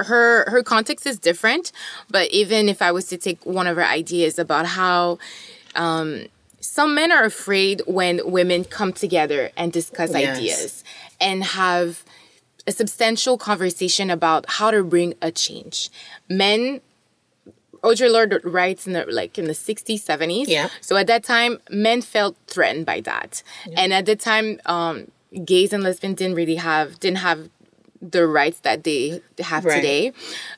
[0.03, 1.73] her her context is different,
[2.11, 5.19] but even if I was to take one of her ideas about how
[5.75, 6.27] um
[6.61, 10.37] some men are afraid when women come together and discuss Yes.
[10.39, 10.85] ideas
[11.21, 12.05] and have
[12.67, 15.89] a substantial conversation about how to bring a change.
[16.29, 16.81] Men
[17.87, 20.49] Audre Lorde writes in the like in the 60s, 70s.
[20.49, 20.69] Yeah.
[20.81, 23.43] So at that time, men felt threatened by that.
[23.77, 25.11] And at the time, um,
[25.45, 27.49] gays and lesbians didn't really have didn't have
[28.03, 29.77] the rights that they have Right.
[29.77, 30.13] today.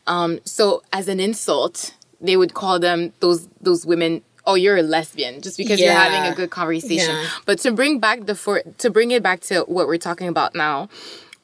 [0.07, 4.23] Um, so as an insult, they would call them those those women.
[4.47, 7.15] Oh, you're a lesbian just because you're having a good conversation.
[7.15, 7.27] Yeah.
[7.45, 10.55] But to bring back the for to bring it back to what we're talking about
[10.55, 10.89] now,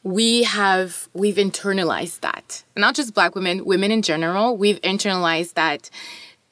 [0.05, 2.63] we have we've internalized that.
[2.77, 5.91] Not just black women, women in general, we've internalized that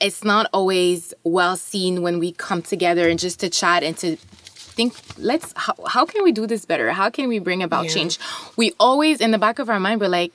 [0.01, 4.17] it's not always well seen when we come together and just to chat and to
[4.17, 7.91] think let's how, how can we do this better how can we bring about Yeah.
[7.91, 8.19] change
[8.57, 10.33] we always in the back of our mind we're like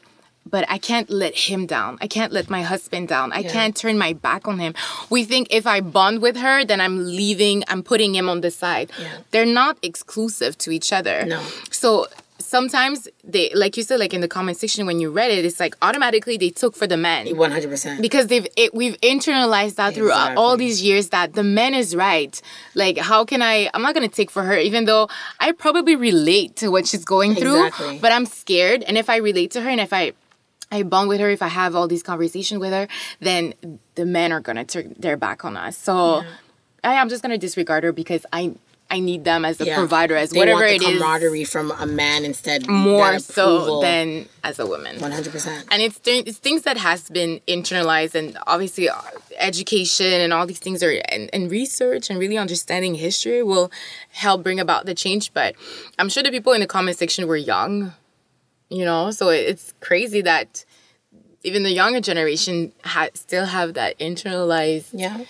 [0.49, 1.97] but I can't let him down.
[1.99, 3.33] I can't let my husband down.
[3.33, 3.51] I Yeah.
[3.51, 4.75] can't turn my back on him.
[5.09, 8.49] We think if I bond with her, then I'm leaving, I'm putting him on the
[8.49, 8.89] side.
[8.97, 9.07] Yeah.
[9.31, 11.25] They're not exclusive to each other.
[11.25, 11.41] No.
[11.69, 12.07] So
[12.47, 15.59] sometimes they like you said like in the comment section when you read it it's
[15.59, 18.01] like automatically they took for the men 100%.
[18.01, 21.95] because they've it, we've internalized that through uh, all these years that the man is
[21.95, 22.41] right
[22.73, 25.09] like how can i i'm not gonna take for her even though
[25.41, 27.99] i probably relate to what she's going through Exactly.
[27.99, 30.13] but i'm scared and if i relate to her and if i
[30.69, 32.89] I bond with her if I have all these conversations with her,
[33.21, 33.53] then
[33.95, 35.77] the men are gonna turn their back on us.
[35.77, 36.25] So
[36.83, 38.53] I, I'm just gonna disregard her because I
[38.89, 39.75] I need them as a Yeah.
[39.75, 42.67] provider, as They whatever want it the is, camaraderie from a man instead.
[42.69, 44.95] more so than as a woman.
[44.99, 45.65] 100%.
[45.71, 48.95] And it's, th- it's things that has been internalized, and obviously uh,
[49.39, 53.69] education and all these things are and, and research and really understanding history will
[54.11, 55.33] help bring about the change.
[55.33, 55.55] But
[55.99, 57.93] I'm sure the people in the comment section were young,
[58.69, 60.63] you know, so it's crazy that
[61.43, 65.17] even the younger generation ha- still have that internalized Yeah.
[65.19, 65.25] I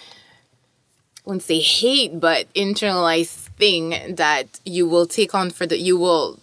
[1.29, 6.39] wouldn't say hate, but internalized thing that you will take on for the you will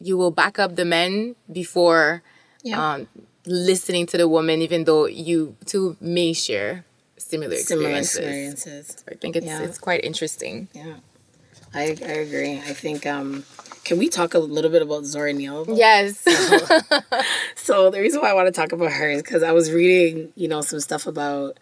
[0.00, 2.22] you will back up the men before
[2.62, 2.94] Yeah.
[2.94, 3.08] um,
[3.46, 6.84] listening to the woman, even though you two may share
[7.16, 8.58] similar Similar experiences.
[8.58, 9.04] experiences.
[9.10, 9.62] I think it's Yeah.
[9.62, 10.68] it's quite interesting.
[10.72, 10.96] Yeah.
[11.74, 12.54] I, I agree.
[12.58, 13.44] I think, um,
[13.84, 15.66] can we talk a little bit about Zora Neale?
[15.76, 16.24] Yes.
[17.56, 20.32] So the reason why I want to talk about her is because I was reading,
[20.36, 21.58] you know, some stuff about,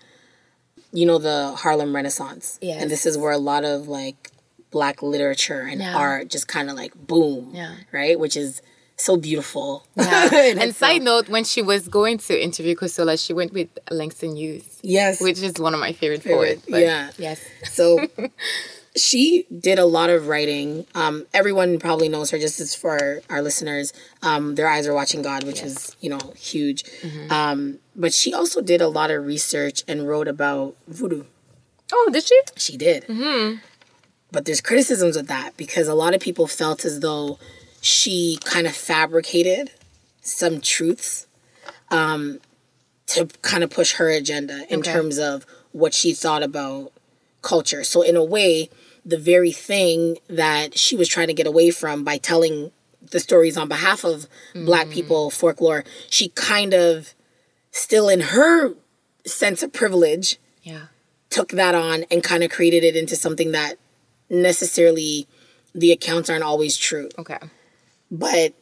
[0.93, 2.59] you know, the Harlem Renaissance.
[2.61, 2.81] Yes.
[2.83, 4.31] And this is where a lot of like
[4.77, 5.97] black literature and Yeah.
[6.05, 7.43] art just kind of like boom.
[7.61, 7.75] Yeah.
[8.01, 8.17] Right?
[8.25, 8.51] Which is
[8.97, 9.69] so beautiful.
[9.97, 10.29] Yeah.
[10.63, 14.69] And side note, when she was going to interview Kosola, she went with Langston Hughes,
[14.83, 15.21] Yes.
[15.27, 16.67] which is one of my favorite, Favorite, poets.
[16.75, 17.11] But yeah.
[17.27, 17.39] Yes.
[17.79, 17.83] So
[18.97, 20.87] she did a lot of writing.
[20.95, 22.39] Um, everyone probably knows her.
[22.39, 26.25] Just as for our listeners, um, their eyes are watching God, which is you know
[26.51, 26.85] huge.
[27.31, 31.25] Um, but she also did a lot of research and wrote about voodoo.
[31.93, 32.39] Oh, did she?
[32.57, 33.05] She did.
[34.35, 37.39] But there's criticisms with that because a lot of people felt as though
[37.81, 39.71] she kind of fabricated
[40.23, 41.27] some truths
[41.91, 42.41] um,
[43.07, 44.93] to kind of push her agenda in Okay.
[44.93, 46.91] terms of what she thought about
[47.43, 47.85] culture.
[47.85, 48.71] So, in a way,
[49.07, 52.73] the very thing that she was trying to get away from by telling
[53.13, 57.15] the stories on behalf of black people, folklore, she kind of
[57.71, 58.75] still in her
[59.27, 60.87] sense of privilege Yeah.
[61.31, 63.77] took that on and kind of created it into something that
[64.43, 65.27] necessarily
[65.75, 67.09] the accounts aren't always true.
[67.19, 67.39] Okay.
[68.11, 68.55] But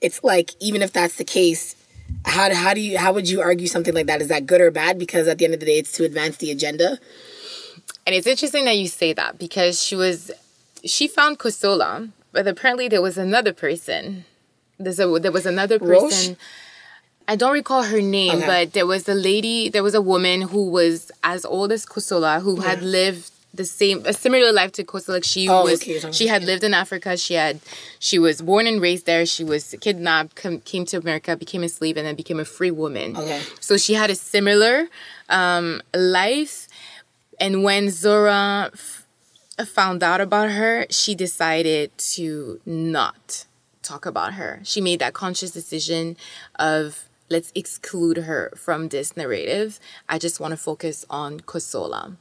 [0.00, 1.74] it's like even if that's the case,
[2.26, 4.20] how how do you how would you argue something like that?
[4.20, 4.98] Is that good or bad?
[4.98, 6.98] Because at the end of the day, it's to advance the agenda.
[8.06, 10.30] And it's interesting that you say that because she was,
[10.84, 14.24] she found Kosola, but apparently there was another person.
[14.78, 16.02] There's a there was another Roche?
[16.10, 16.36] person.
[17.28, 18.46] I don't recall her name, Okay.
[18.46, 22.40] but there was a lady, there was a woman who was as old as Kosola
[22.40, 25.14] who had lived the same a similar life to Kosola.
[25.14, 27.16] Like she Oh, was okay, she had lived in Africa.
[27.16, 27.60] She had
[27.98, 29.26] she was born and raised there.
[29.26, 32.70] She was kidnapped, com- came to America, became a slave, and then became a free
[32.70, 33.16] woman.
[33.16, 33.40] Okay.
[33.60, 34.86] So she had a similar
[35.28, 36.68] um, life.
[37.40, 39.06] And when Zora f-
[39.66, 43.46] found out about her, she decided to not
[43.82, 44.60] talk about her.
[44.62, 46.16] She made that conscious decision
[46.56, 49.80] of let's exclude her from this narrative.
[50.08, 52.16] I just want to focus on Kosola.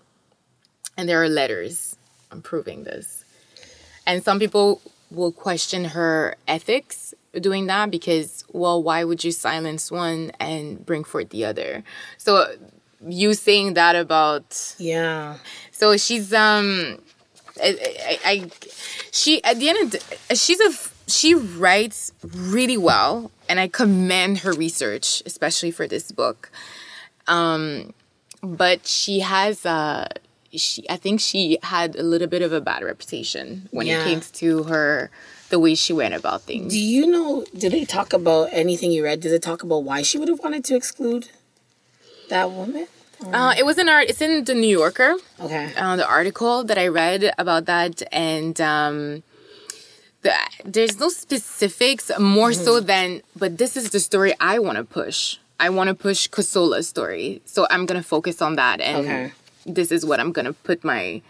[1.00, 1.96] And there are letters
[2.30, 3.24] I'm proving this.
[4.06, 9.90] And some people will question her ethics doing that because, well, why would you silence
[9.90, 11.84] one and bring forth the other?
[12.18, 12.54] So
[13.08, 15.38] you saying that about Yeah.
[15.72, 16.98] so she's um
[17.64, 17.70] I,
[18.12, 18.50] I, I
[19.12, 20.72] she at the end of the, she's a
[21.10, 26.52] she writes really well and I commend her research especially for this book
[27.28, 27.94] um
[28.44, 30.10] but she has uh
[30.54, 34.00] she I think she had a little bit of a bad reputation when Yeah.
[34.02, 35.10] it came to her
[35.50, 37.46] the way she went about things Do you know?
[37.58, 39.20] Did they talk about anything you read?
[39.22, 41.30] Did they talk about why she would have wanted to exclude
[42.30, 42.88] that woman?
[43.34, 45.74] uh, it was in our it's in the New Yorker Okay.
[45.76, 49.24] uh, the article that I read about that, and um,
[50.22, 50.34] the,
[50.66, 52.64] there's no specifics more Mm-hmm.
[52.64, 55.38] so than, but this is the story I want to push.
[55.60, 59.32] I want to push Kosola's story, so I'm gonna focus on that, and Okay.
[59.76, 61.22] This is what I'm gonna put my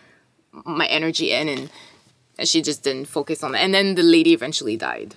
[0.66, 1.70] my energy in, and,
[2.38, 3.60] and she just didn't focus on that.
[3.60, 5.16] And then the lady eventually died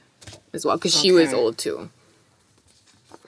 [0.53, 1.91] as well because she was old too.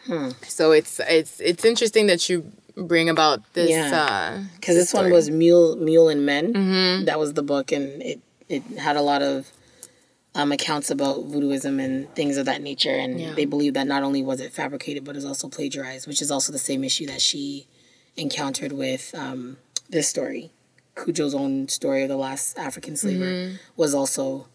[0.07, 0.31] Hmm.
[0.47, 3.71] So it's it's it's interesting that you bring about this.
[3.71, 3.91] Yeah.
[3.93, 6.53] Uh, Because this one was Mule Mule and Men.
[6.53, 7.05] Mm-hmm.
[7.07, 9.51] That was the book, and it it had a lot of
[10.35, 12.95] um, accounts about voodooism and things of that nature.
[12.95, 13.35] And Yeah.
[13.35, 16.31] they believe that not only was it fabricated, but it was also plagiarized, which is
[16.31, 17.67] also the same issue that she
[18.17, 19.57] encountered with um,
[19.89, 20.51] this story.
[20.95, 23.57] Cudjo's own story of the last African slaver Mm-hmm.
[23.77, 24.47] was also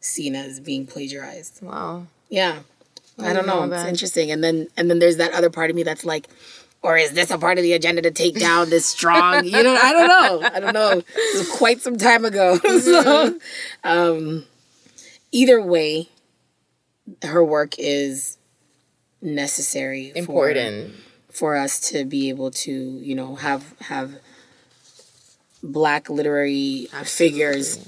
[0.00, 1.62] seen as being plagiarized.
[1.62, 2.06] Wow.
[2.28, 2.60] Yeah.
[3.18, 3.76] I don't know know.
[3.76, 4.30] It's interesting.
[4.30, 6.28] And then and then there's that other part of me that's like,
[6.82, 9.44] or is this a part of the agenda to take down this strong?
[9.44, 10.48] You know, I don't know.
[10.54, 11.02] I don't know.
[11.14, 12.56] This was quite some time ago.
[12.80, 13.38] so,
[13.84, 14.46] um,
[15.32, 16.08] either way,
[17.22, 18.38] her work is
[19.20, 20.94] necessary, for- Important.
[21.30, 24.14] for us to be able to, you know, have have
[25.62, 27.78] black literary figures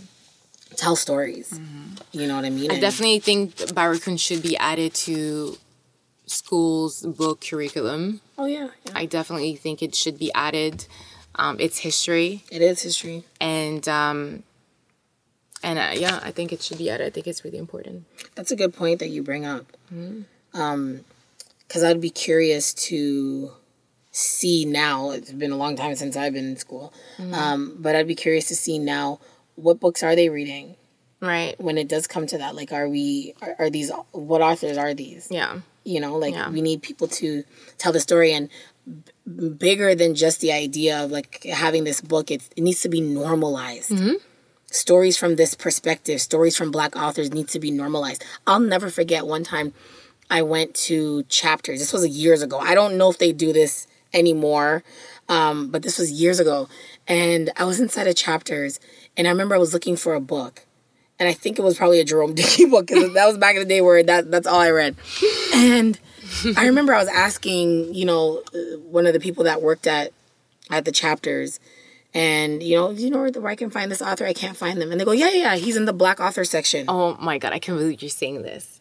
[0.77, 1.59] tell stories.
[2.12, 2.70] You know what I mean?
[2.70, 5.57] I And- definitely think Barracoon should be added to
[6.27, 8.20] schools' book curriculum.
[8.39, 8.93] Oh yeah, yeah.
[8.95, 10.87] I definitely think it should be added.
[11.35, 13.25] Um, it's history, it is history.
[13.41, 14.43] and um,
[15.62, 17.07] and uh, yeah, I think it should be added.
[17.07, 18.05] I think it's really important.
[18.35, 19.64] That's a good point that you bring up.
[20.55, 21.05] Um,
[21.66, 23.53] because I'd be curious to
[24.12, 25.10] see now.
[25.10, 26.92] It's been a long time since I've been in school,
[27.32, 29.18] um, but I'd be curious to see now
[29.56, 30.76] what books are they reading
[31.20, 31.58] Right.
[31.60, 32.54] when it does come to that.
[32.54, 35.28] Like, are we are, are these what authors are these?
[35.30, 35.60] Yeah.
[35.84, 36.50] You know, like Yeah.
[36.50, 37.42] we need people to
[37.78, 38.48] tell the story and
[38.86, 42.30] b- bigger than just the idea of like having this book.
[42.30, 43.92] It it needs to be normalized.
[44.70, 48.24] Stories from this perspective, stories from Black authors need to be normalized.
[48.46, 49.74] I'll never forget one time
[50.30, 51.78] I went to chapters.
[51.78, 52.58] This was years ago.
[52.58, 54.82] I don't know if they do this anymore,
[55.28, 56.68] um, but this was years ago.
[57.08, 58.80] And I was inside of chapters,
[59.16, 60.66] and I remember I was looking for a book,
[61.18, 63.62] and I think it was probably a Jerome Dickey book because that was back in
[63.62, 64.96] the day where that that's all I read.
[65.54, 65.98] And
[66.56, 70.12] I remember I was asking, you know, uh, one of the people that worked at
[70.70, 71.60] at the chapters,
[72.14, 74.24] and you know, you know where, I can find this author?
[74.24, 76.44] I can't find them, and they go, yeah, yeah, yeah, he's in the Black author
[76.44, 76.86] section.
[76.88, 78.72] Oh my god, I can't believe you're saying this.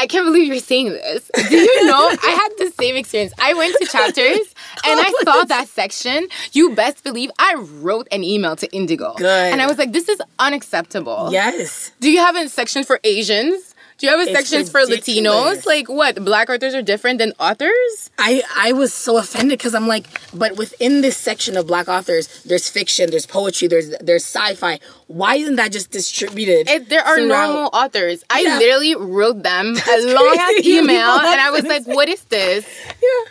[0.00, 1.30] I can't believe you're saying this.
[1.50, 2.08] Do you know?
[2.22, 3.34] I had the same experience.
[3.38, 4.54] I went to chapters
[4.86, 6.26] and I saw that section.
[6.52, 9.12] You best believe I wrote an email to Indigo.
[9.18, 9.52] Good.
[9.52, 11.28] And I was like, this is unacceptable.
[11.30, 11.92] Yes.
[12.00, 13.69] Do you have a section for Asians?
[14.00, 14.80] Do you have a section for.
[14.80, 15.66] Latinos?
[15.66, 16.24] Like what?
[16.24, 18.10] Black authors are different than authors?
[18.18, 22.42] I I was so offended because I'm like, but within this section of black authors,
[22.44, 24.80] there's fiction, there's poetry, there's there's sci-fi.
[25.06, 26.68] Why isn't that just distributed?
[26.68, 28.24] It, there are throughout- normal authors.
[28.30, 28.58] I Yeah.
[28.58, 32.64] literally wrote them a long email, and I was like, "What is this?"
[33.02, 33.30] Yeah.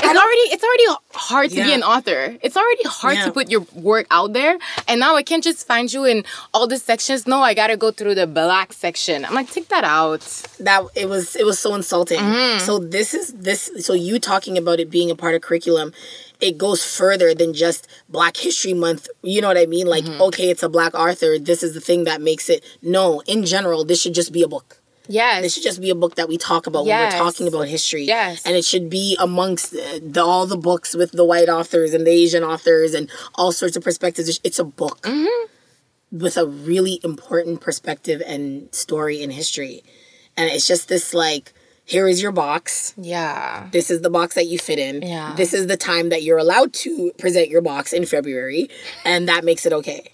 [0.00, 2.36] It's already it's already hard to be an author.
[2.42, 3.24] It's already hard Yeah.
[3.26, 6.24] to put your work out there, and now I can't just find you in
[6.54, 7.26] all the sections.
[7.26, 9.24] No, I gotta go through the black section.
[9.24, 10.20] I'm like, take that out.
[10.60, 12.20] that it was it was so insulting.
[12.20, 12.64] Mm-hmm.
[12.64, 15.92] So this is this so you talking about it being a part of curriculum,
[16.40, 19.08] it goes further than just Black History Month.
[19.22, 19.86] You know what I mean?
[19.86, 20.22] Like, Mm-hmm.
[20.22, 21.38] okay, it's a black author.
[21.38, 22.64] This is the thing that makes it.
[22.82, 24.77] No, in general, this should just be a book.
[25.08, 27.12] Yes, This should just be a book that we talk about Yes.
[27.14, 28.04] when we're talking about history.
[28.04, 28.44] Yes.
[28.46, 32.06] And it should be amongst the, the, all the books with the white authors and
[32.06, 34.28] the Asian authors and all sorts of perspectives.
[34.28, 35.46] It's- It's a book Mm-hmm.
[36.24, 39.82] with a really important perspective and story in history.
[40.36, 41.52] And it's just this like,
[41.84, 42.92] here is your box.
[42.98, 43.68] yeah.
[43.72, 45.00] This is the box that you fit in.
[45.02, 45.34] Yeah.
[45.36, 48.68] This is the time that you're allowed to present your box in February.
[49.04, 50.12] And that makes it okay.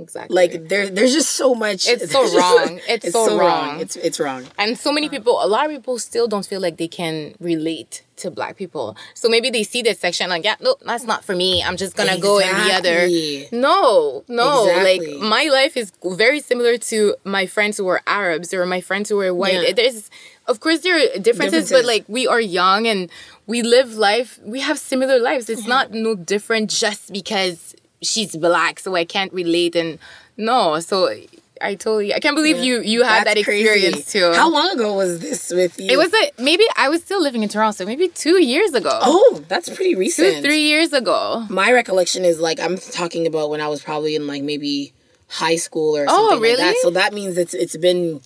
[0.00, 0.34] Exactly.
[0.34, 1.86] Like there, there's just so much.
[1.86, 2.80] It's so wrong.
[2.88, 3.80] It's so wrong.
[3.80, 4.44] It's it's wrong.
[4.58, 5.10] and so many uh.
[5.10, 8.96] people, a lot of people still don't feel like they can relate to black people.
[9.14, 11.62] So maybe they see this section like, yeah, no, that's not for me.
[11.62, 13.08] I'm just gonna go in the other.
[13.56, 14.66] No, no.
[14.66, 15.14] Exactly.
[15.14, 19.08] Like my life is very similar to my friends who are Arabs or my friends
[19.10, 19.62] who are white.
[19.62, 19.72] Yeah.
[19.74, 20.10] There's,
[20.46, 21.70] of course, there are differences, Differences.
[21.70, 23.10] but like we are young and
[23.46, 24.40] we live life.
[24.44, 25.48] We have similar lives.
[25.48, 25.70] It's mm-hmm.
[25.70, 27.74] not no different just because
[28.04, 29.74] she's black, so I can't relate.
[29.74, 29.98] And
[30.36, 31.14] no, so
[31.60, 34.18] I totally, I can't believe you you had That's that experience crazy.
[34.20, 34.32] too.
[34.32, 35.90] How long ago was this with you?
[35.90, 38.98] It was a maybe I was still living in Toronto, maybe two years ago.
[39.02, 40.36] Oh, that's pretty recent.
[40.36, 41.46] two, three years ago.
[41.48, 44.92] My recollection is like I'm talking about when I was probably in like maybe
[45.28, 46.62] high school or oh, something like really?
[46.62, 46.76] that.
[46.82, 48.20] So that means it's it's been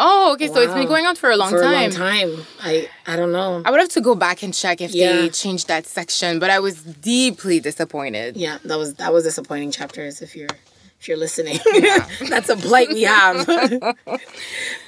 [0.00, 1.72] Oh, okay, so it's been going on for a long for time.
[1.74, 2.46] a long time.
[2.62, 3.62] I I don't know.
[3.64, 5.12] I would have to go back and check if Yeah.
[5.16, 8.36] they changed that section, but I was deeply disappointed.
[8.36, 10.22] Yeah, that was that was disappointing chapters.
[10.22, 10.54] If you're
[11.00, 11.58] if you're listening,
[12.28, 13.36] that's a blight we have.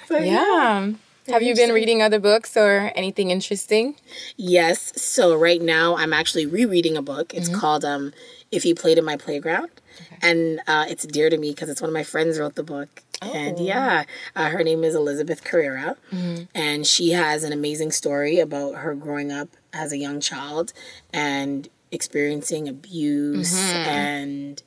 [0.09, 0.93] But Yeah.
[1.29, 3.95] Have you been reading other books or anything interesting?
[4.37, 4.93] Yes.
[5.01, 7.29] So right now I'm actually rereading a book.
[7.29, 7.39] Mm-hmm.
[7.39, 8.13] It's called um
[8.51, 9.71] If You Played in My Playground.
[10.23, 13.03] And uh, it's dear to me because it's one of my friends wrote the book.
[13.23, 13.63] And Oh.
[13.63, 14.05] yeah,
[14.35, 15.97] uh, her name is Elizabeth Carrera.
[16.13, 16.45] Mm-hmm.
[16.55, 20.73] And she has an amazing story about her growing up as a young child
[21.13, 23.89] and experiencing abuse Mm-hmm.
[23.89, 24.63] and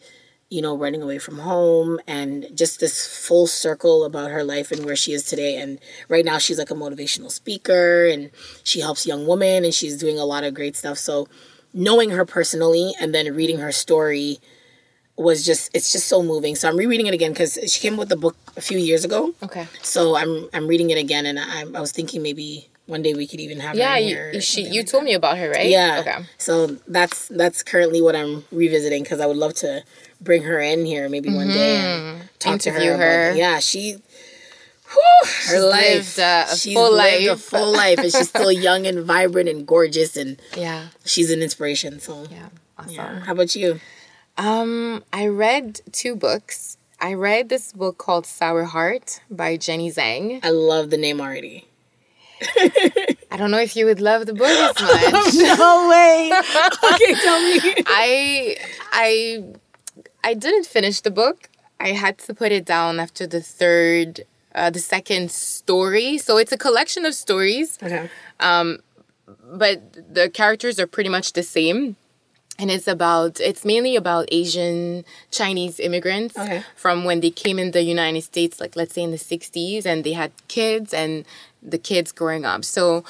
[0.50, 4.86] you know, running away from home and just this full circle about her life and
[4.86, 5.56] where she is today.
[5.58, 5.80] And
[6.10, 8.30] right now she's like a motivational speaker and
[8.64, 11.00] she helps young women and she's doing a lot of great stuff.
[11.00, 11.28] So
[11.74, 14.38] knowing her personally and then reading her story,
[15.16, 16.56] was just it's just so moving.
[16.56, 19.34] So I'm rereading it again because she came with the book a few years ago.
[19.44, 19.68] Okay.
[19.82, 23.26] So I'm I'm reading it again, and I, I was thinking maybe one day we
[23.28, 25.38] could even have Yeah, her you, here or you- she you like told me about
[25.38, 25.70] her, right?
[25.70, 25.98] yeah.
[26.02, 26.26] Okay.
[26.38, 29.84] So that's that's currently what I'm revisiting because I would love to
[30.20, 32.80] bring her in here maybe one day and talk to her.
[32.80, 32.84] Mm-hmm.
[32.84, 33.34] Interview about her.
[33.36, 33.98] Yeah, she.
[34.92, 36.18] whew, her life.
[36.18, 39.50] lived, uh, a she's full lived a full life, and she's still young and vibrant
[39.50, 40.88] and gorgeous, and Yeah.
[41.06, 42.00] she's an inspiration.
[42.00, 42.50] So, Yeah.
[42.78, 42.94] Awesome.
[42.96, 43.20] yeah.
[43.22, 43.80] How about you?
[44.38, 46.78] Um, I read two books.
[47.00, 50.40] I read this book called Sour Heart by Jenny Zhang.
[50.44, 51.68] I love the name already.
[53.32, 55.58] I don't know if you would love the book as much.
[55.58, 56.32] No way.
[56.94, 57.84] okay, tell me.
[57.88, 58.58] I
[58.92, 59.44] I
[60.24, 61.50] I didn't finish the book.
[61.80, 64.22] I had to put it down after the third
[64.56, 66.18] uh, the second story.
[66.18, 68.10] So it's a collection of stories, Okay.
[68.40, 68.80] Um,
[69.52, 71.96] but the characters are pretty much the same.
[72.60, 76.64] And it's about it's mainly about Asian Chinese immigrants Okay.
[76.76, 80.04] from when they came in the United States, like let's say in the 60s, and
[80.04, 81.26] they had kids and
[81.64, 82.64] the kids growing up.
[82.64, 83.04] So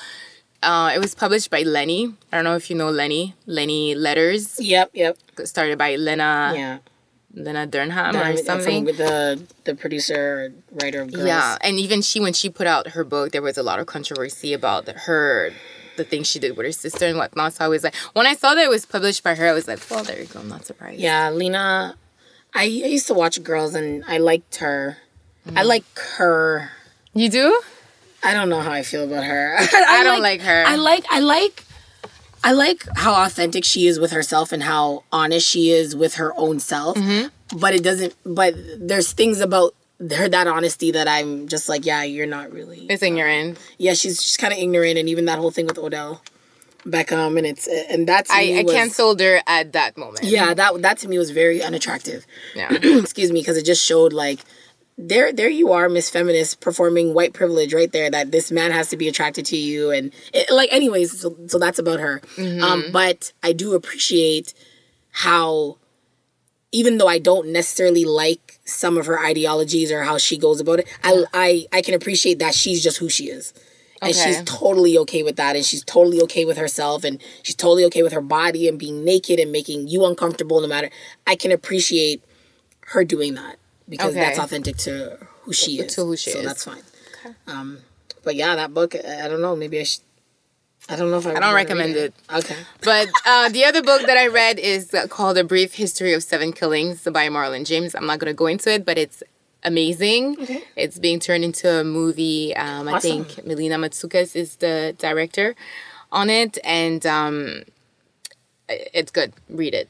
[0.64, 2.14] uh, it was published by Lenny.
[2.32, 3.36] I don't know if you know Lenny.
[3.46, 4.60] Lenny Letters.
[4.62, 4.92] Yep.
[4.94, 5.18] Yep.
[5.44, 6.78] started by Lena Yeah.
[7.36, 8.86] Lena Dunham Um, or something.
[8.86, 11.28] with the the producer writer of Girls.
[11.28, 13.88] Yeah, and even she when she put out her book, there was a lot of
[13.88, 15.52] controversy about her
[15.98, 17.54] the things she did with her sister and whatnot.
[17.54, 19.68] So I was like, when I saw that it was published by her, I was
[19.68, 20.40] like, well, there you go.
[20.40, 21.00] I'm not surprised.
[21.00, 21.96] Yeah, Lena.
[22.56, 24.98] I, I used to watch Girls and I liked her.
[25.56, 25.86] I like
[26.18, 26.72] her.
[27.14, 27.62] You do?
[28.24, 29.56] I don't know how I feel about her.
[29.60, 30.64] I, don't like, her.
[30.66, 31.66] I like I like
[32.44, 36.34] I like how authentic she is with herself and how honest she is with her
[36.38, 36.98] own self.
[36.98, 37.60] Mm-hmm.
[37.60, 42.04] But it doesn't but there's things about her that honesty that I'm just like, yeah,
[42.04, 42.86] you're not really.
[42.90, 43.58] it's ignorant.
[43.78, 46.22] Yeah, she's she's kind of ignorant and even that whole thing with Odell
[46.86, 50.26] Beckham and it's and that's I, I canceled her at that moment.
[50.26, 52.26] Yeah, that that to me was very unattractive.
[52.56, 52.74] Yeah.
[52.84, 54.40] Excuse me, because it just showed like
[54.98, 58.12] there there you are, Miss Feminist, performing white privilege right there.
[58.12, 61.58] That this man has to be attracted to you, and it, like anyways, so, so
[61.58, 62.22] that's about her.
[62.38, 64.54] Um, but I do appreciate
[65.12, 65.78] how,
[66.74, 70.80] even though I don't necessarily like some of her ideologies or how she goes about
[70.80, 73.54] it, I I I can appreciate that she's just who she is.
[74.02, 77.86] And she's totally okay with that, and she's totally okay with herself, and she's totally
[77.86, 80.60] okay with her body and being naked and making you uncomfortable.
[80.60, 80.90] No matter,
[81.26, 82.22] I can appreciate
[82.88, 83.56] her doing that
[83.88, 84.20] because Okay.
[84.20, 85.96] that's authentic to who she is.
[85.96, 86.46] To who she so is.
[86.46, 86.84] that's fine.
[87.48, 87.80] Um,
[88.26, 89.56] but yeah, that book, I I don't know.
[89.56, 90.02] Maybe I should.
[90.90, 91.36] I don't know if I.
[91.36, 92.14] I don't recommend it.
[92.32, 92.56] Okay.
[92.84, 96.24] But uh, the other book that I read is uh, called A Brief History of
[96.24, 97.96] Seven Killings by Marlon James.
[97.96, 99.24] I'm not going to go into it, but it's
[99.64, 100.38] amazing.
[100.42, 100.64] Okay.
[100.76, 102.54] It's being turned into a movie.
[102.56, 105.56] Um, I think Melina Matsoukas is the director
[106.12, 107.64] on it, and um,
[108.68, 109.34] it's good.
[109.50, 109.90] Read it.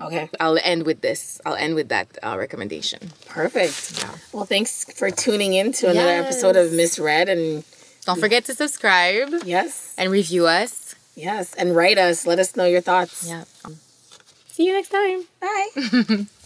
[0.00, 0.28] Okay.
[0.40, 1.40] I'll end with this.
[1.46, 3.12] I'll end with that uh, recommendation.
[3.26, 4.02] Perfect.
[4.02, 4.14] Yeah.
[4.32, 7.64] Well, thanks for tuning in to another episode of Misread, and
[8.06, 10.94] Don't forget to subscribe yes, and review us.
[11.14, 12.26] yes, and write us.
[12.26, 13.28] Let us know your thoughts.
[13.28, 13.44] Yeah.
[14.48, 15.24] See you next time.
[15.40, 16.26] Bye.